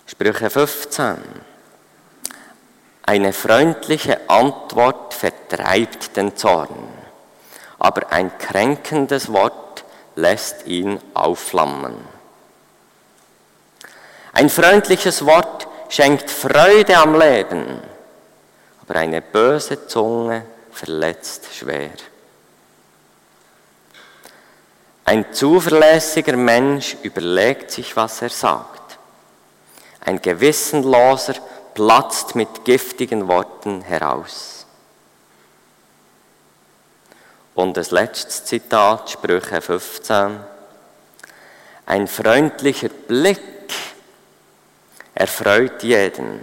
Sprüche 0.05 0.49
15. 0.49 1.17
Eine 3.05 3.31
freundliche 3.33 4.29
Antwort 4.29 5.13
vertreibt 5.13 6.17
den 6.17 6.35
Zorn, 6.35 6.89
aber 7.79 8.11
ein 8.11 8.37
kränkendes 8.37 9.31
Wort 9.31 9.85
lässt 10.15 10.67
ihn 10.67 10.99
aufflammen. 11.13 12.16
Ein 14.37 14.51
freundliches 14.51 15.25
Wort 15.25 15.67
schenkt 15.89 16.29
Freude 16.29 16.95
am 16.95 17.19
Leben, 17.19 17.81
aber 18.83 18.99
eine 18.99 19.19
böse 19.19 19.87
Zunge 19.87 20.45
verletzt 20.71 21.47
schwer. 21.55 21.89
Ein 25.05 25.33
zuverlässiger 25.33 26.37
Mensch 26.37 26.97
überlegt 27.01 27.71
sich, 27.71 27.95
was 27.95 28.21
er 28.21 28.29
sagt. 28.29 28.99
Ein 30.01 30.21
Gewissenloser 30.21 31.33
platzt 31.73 32.35
mit 32.35 32.63
giftigen 32.63 33.27
Worten 33.27 33.81
heraus. 33.81 34.67
Und 37.55 37.75
das 37.75 37.89
letzte 37.89 38.43
Zitat, 38.43 39.09
Sprüche 39.09 39.61
15. 39.61 40.39
Ein 41.87 42.07
freundlicher 42.07 42.89
Blick 42.89 43.56
erfreut 45.17 45.83
jeden 45.83 46.41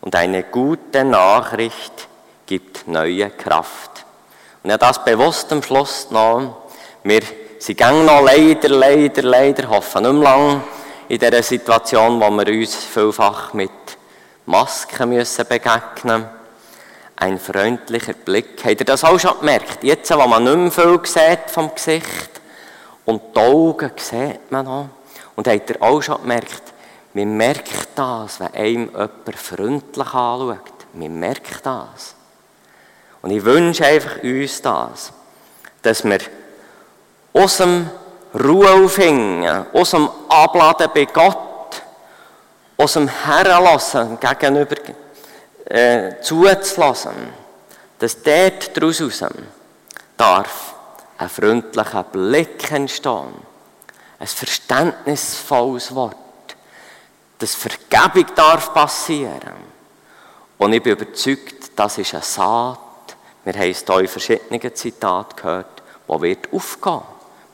und 0.00 0.14
eine 0.16 0.42
gute 0.42 1.04
Nachricht 1.04 2.08
gibt 2.46 2.88
neue 2.88 3.30
Kraft. 3.30 4.04
Und 4.62 4.70
ja, 4.70 4.78
das 4.78 5.04
bewusst 5.04 5.52
am 5.52 5.62
Schluss 5.62 6.10
noch. 6.10 6.56
Wir 7.04 7.22
sind 7.58 7.78
gehen 7.78 8.04
noch 8.04 8.22
leider, 8.22 8.68
leider, 8.68 9.22
leider, 9.22 9.68
hoffen 9.68 10.02
nicht 10.02 10.12
mehr 10.12 10.22
lang 10.22 10.62
in 11.08 11.18
dieser 11.18 11.42
Situation, 11.42 12.20
wo 12.20 12.30
wir 12.30 12.46
uns 12.48 12.74
vielfach 12.74 13.54
mit 13.54 13.70
Masken 14.46 15.10
müssen 15.10 15.46
begegnen 15.46 16.28
Ein 17.16 17.38
freundlicher 17.38 18.14
Blick. 18.14 18.62
Habt 18.64 18.80
ihr 18.80 18.86
das 18.86 19.04
auch 19.04 19.18
schon 19.18 19.38
gemerkt? 19.38 19.84
Jetzt, 19.84 20.10
wo 20.10 20.26
man 20.26 20.44
nicht 20.44 20.56
mehr 20.56 20.70
viel 20.70 21.00
sieht 21.04 21.50
vom 21.50 21.74
Gesicht 21.74 22.30
und 23.04 23.22
die 23.34 23.40
Augen 23.40 23.92
sieht 23.96 24.50
man 24.50 24.66
noch. 24.66 24.88
Und 25.36 25.48
habt 25.48 25.70
ihr 25.70 25.80
auch 25.80 26.02
schon 26.02 26.20
gemerkt, 26.20 26.73
man 27.14 27.36
merkt 27.36 27.88
das, 27.94 28.40
wenn 28.40 28.54
einem 28.54 28.88
jemand 28.88 29.36
freundlich 29.36 30.14
anschaut. 30.14 30.58
Man 30.92 31.18
merkt 31.18 31.64
das. 31.64 32.14
Und 33.22 33.30
ich 33.30 33.44
wünsche 33.44 33.86
einfach 33.86 34.22
uns 34.22 34.60
das, 34.60 35.12
dass 35.80 36.04
wir 36.04 36.18
aus 37.32 37.56
dem 37.56 37.88
Ruhe 38.34 38.90
aus 39.72 39.90
dem 39.90 40.08
Abladen 40.28 40.90
bei 40.92 41.04
Gott, 41.04 41.82
aus 42.76 42.94
dem 42.94 43.08
Herrenlassen 43.08 44.18
gegenüber 44.18 44.76
äh, 45.66 46.20
zuzulassen, 46.20 47.32
dass 47.98 48.22
dort 48.22 48.76
daraus 48.76 49.02
darf 50.16 50.74
ein 51.16 51.28
freundlicher 51.28 52.02
Blick 52.02 52.70
entstehen, 52.72 53.34
ein 54.18 54.26
verständnisvolles 54.26 55.94
Wort, 55.94 56.16
dass 57.44 57.54
Vergebung 57.54 58.34
darf 58.34 58.72
passieren. 58.72 59.52
Und 60.56 60.72
ich 60.72 60.82
bin 60.82 60.92
überzeugt, 60.92 61.72
das 61.76 61.98
ist 61.98 62.14
eine 62.14 62.22
Saat, 62.22 62.78
wir 63.44 63.52
haben 63.52 63.70
es 63.70 63.84
hier 63.84 64.00
in 64.00 64.08
verschiedenen 64.08 64.74
Zitaten 64.74 65.36
gehört, 65.36 65.82
die 66.08 66.20
wird 66.22 66.52
aufgehen. 66.52 67.02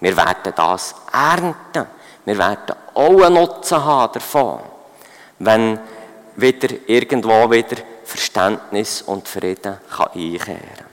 Wir 0.01 0.17
werden 0.17 0.53
das 0.55 0.95
ernten. 1.13 1.87
Wir 2.25 2.39
werden 2.39 2.77
auch 2.95 3.23
einen 3.23 3.35
Nutzen 3.35 3.85
haben 3.85 4.13
davon 4.13 4.61
wenn 5.41 5.79
wieder 6.37 6.69
irgendwo 6.87 7.51
wieder 7.51 7.83
Verständnis 8.05 9.03
und 9.03 9.27
Frieden 9.27 9.79
kann 9.91 10.11
einkehren 10.15 10.61
kann. 10.77 10.87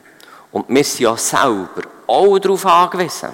Und 0.52 0.70
wir 0.70 0.84
sind 0.84 1.02
ja 1.02 1.18
selber 1.18 1.84
auch 2.08 2.40
darauf 2.40 2.66
angewiesen. 2.66 3.32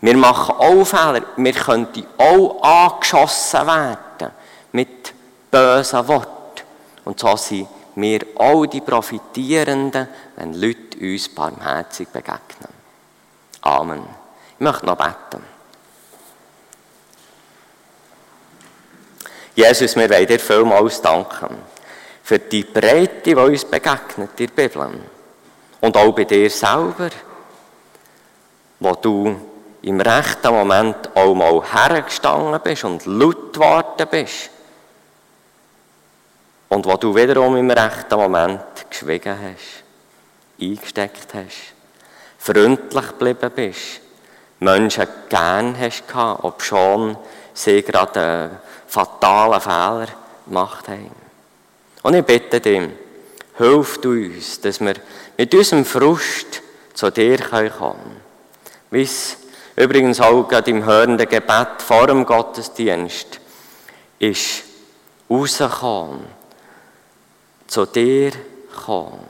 Wir 0.00 0.16
machen 0.16 0.54
auch 0.58 0.84
Fehler. 0.84 1.22
Wir 1.36 1.52
könnten 1.52 2.06
auch 2.18 2.62
angeschossen 2.62 3.66
werden 3.66 4.11
mit 4.72 5.14
bösen 5.50 6.08
Worten. 6.08 6.62
Und 7.04 7.18
so 7.20 7.36
sind 7.36 7.68
wir 7.94 8.20
auch 8.36 8.66
die 8.66 8.80
Profitierenden, 8.80 10.08
wenn 10.36 10.54
Leute 10.54 10.98
uns 11.00 11.28
barmherzig 11.28 12.08
begegnen. 12.08 12.72
Amen. 13.62 14.02
Ich 14.54 14.60
möchte 14.60 14.86
noch 14.86 14.96
beten. 14.96 15.44
Jesus, 19.54 19.96
wir 19.96 20.08
wollen 20.08 20.26
dir 20.26 20.40
vielmals 20.40 21.02
danken 21.02 21.58
für 22.22 22.38
die 22.38 22.64
Breite, 22.64 23.20
die 23.22 23.34
uns 23.34 23.64
begegnet 23.64 24.40
in 24.40 24.46
der 24.46 24.68
Bibel. 24.68 24.90
Und 25.80 25.96
auch 25.96 26.12
bei 26.12 26.24
dir 26.24 26.48
selber, 26.48 27.10
wo 28.80 28.94
du 28.94 29.36
im 29.82 30.00
rechten 30.00 30.54
Moment 30.54 31.14
auch 31.14 31.34
mal 31.34 31.62
hergestanden 31.62 32.60
bist 32.62 32.84
und 32.84 33.04
laut 33.04 33.52
geworden 33.52 34.06
bist. 34.10 34.50
Und 36.72 36.86
wo 36.86 36.96
du 36.96 37.14
wiederum 37.14 37.54
im 37.58 37.70
rechten 37.70 38.16
Moment 38.16 38.62
geschwiegen 38.88 39.36
hast, 39.38 39.84
eingesteckt 40.58 41.34
hast, 41.34 41.74
freundlich 42.38 43.08
geblieben 43.08 43.50
bist, 43.54 44.00
Menschen 44.58 45.06
gern 45.28 45.78
hast 45.78 46.08
gehabt, 46.08 46.42
ob 46.44 46.62
schon 46.62 47.18
sie 47.52 47.82
gerade 47.82 48.52
fatalen 48.86 49.60
Fehler 49.60 50.06
gemacht 50.46 50.88
haben. 50.88 51.14
Und 52.04 52.14
ich 52.14 52.24
bitte 52.24 52.58
dich, 52.58 52.88
hilf 53.58 53.98
uns, 54.02 54.58
dass 54.62 54.80
wir 54.80 54.94
mit 55.36 55.54
unserem 55.54 55.84
Frust 55.84 56.62
zu 56.94 57.10
dir 57.10 57.36
kommen 57.36 57.70
können. 57.70 58.20
Wie 58.90 59.02
es 59.02 59.36
übrigens 59.76 60.22
auch 60.22 60.48
gerade 60.48 60.70
im 60.70 60.86
hörenden 60.86 61.28
Gebet 61.28 61.82
vor 61.86 62.06
dem 62.06 62.24
Gottesdienst 62.24 63.40
ist, 64.18 64.62
rauskommen, 65.28 66.40
zu 67.72 67.86
dir 67.86 68.32
kommen, 68.84 69.26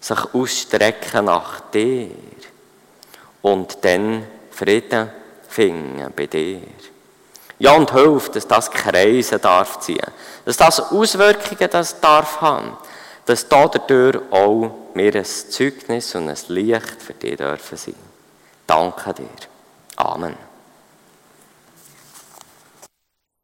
sich 0.00 0.34
ausstrecken 0.34 1.26
nach 1.26 1.60
dir 1.70 2.08
und 3.42 3.84
dann 3.84 4.26
Frieden 4.50 5.10
finden 5.46 6.12
bei 6.16 6.26
dir. 6.26 6.62
Ja, 7.58 7.72
und 7.72 7.92
hilft, 7.92 8.36
dass 8.36 8.46
das 8.46 8.70
Kreisen 8.70 9.40
darf 9.40 9.80
ziehen. 9.80 10.00
Dass 10.44 10.56
das 10.56 10.80
Auswirkungen 10.80 11.70
das 11.70 12.00
darf 12.00 12.40
haben. 12.40 12.76
Dass 13.24 13.48
da 13.48 13.66
dadurch 13.66 14.20
auch 14.30 14.70
wir 14.94 15.14
ein 15.14 15.24
Zeugnis 15.24 16.14
und 16.14 16.28
ein 16.28 16.36
Licht 16.48 17.02
für 17.02 17.14
dich 17.14 17.36
dürfen 17.36 17.76
sein. 17.76 17.94
Danke 18.66 19.14
dir. 19.14 19.28
Amen. 19.96 20.45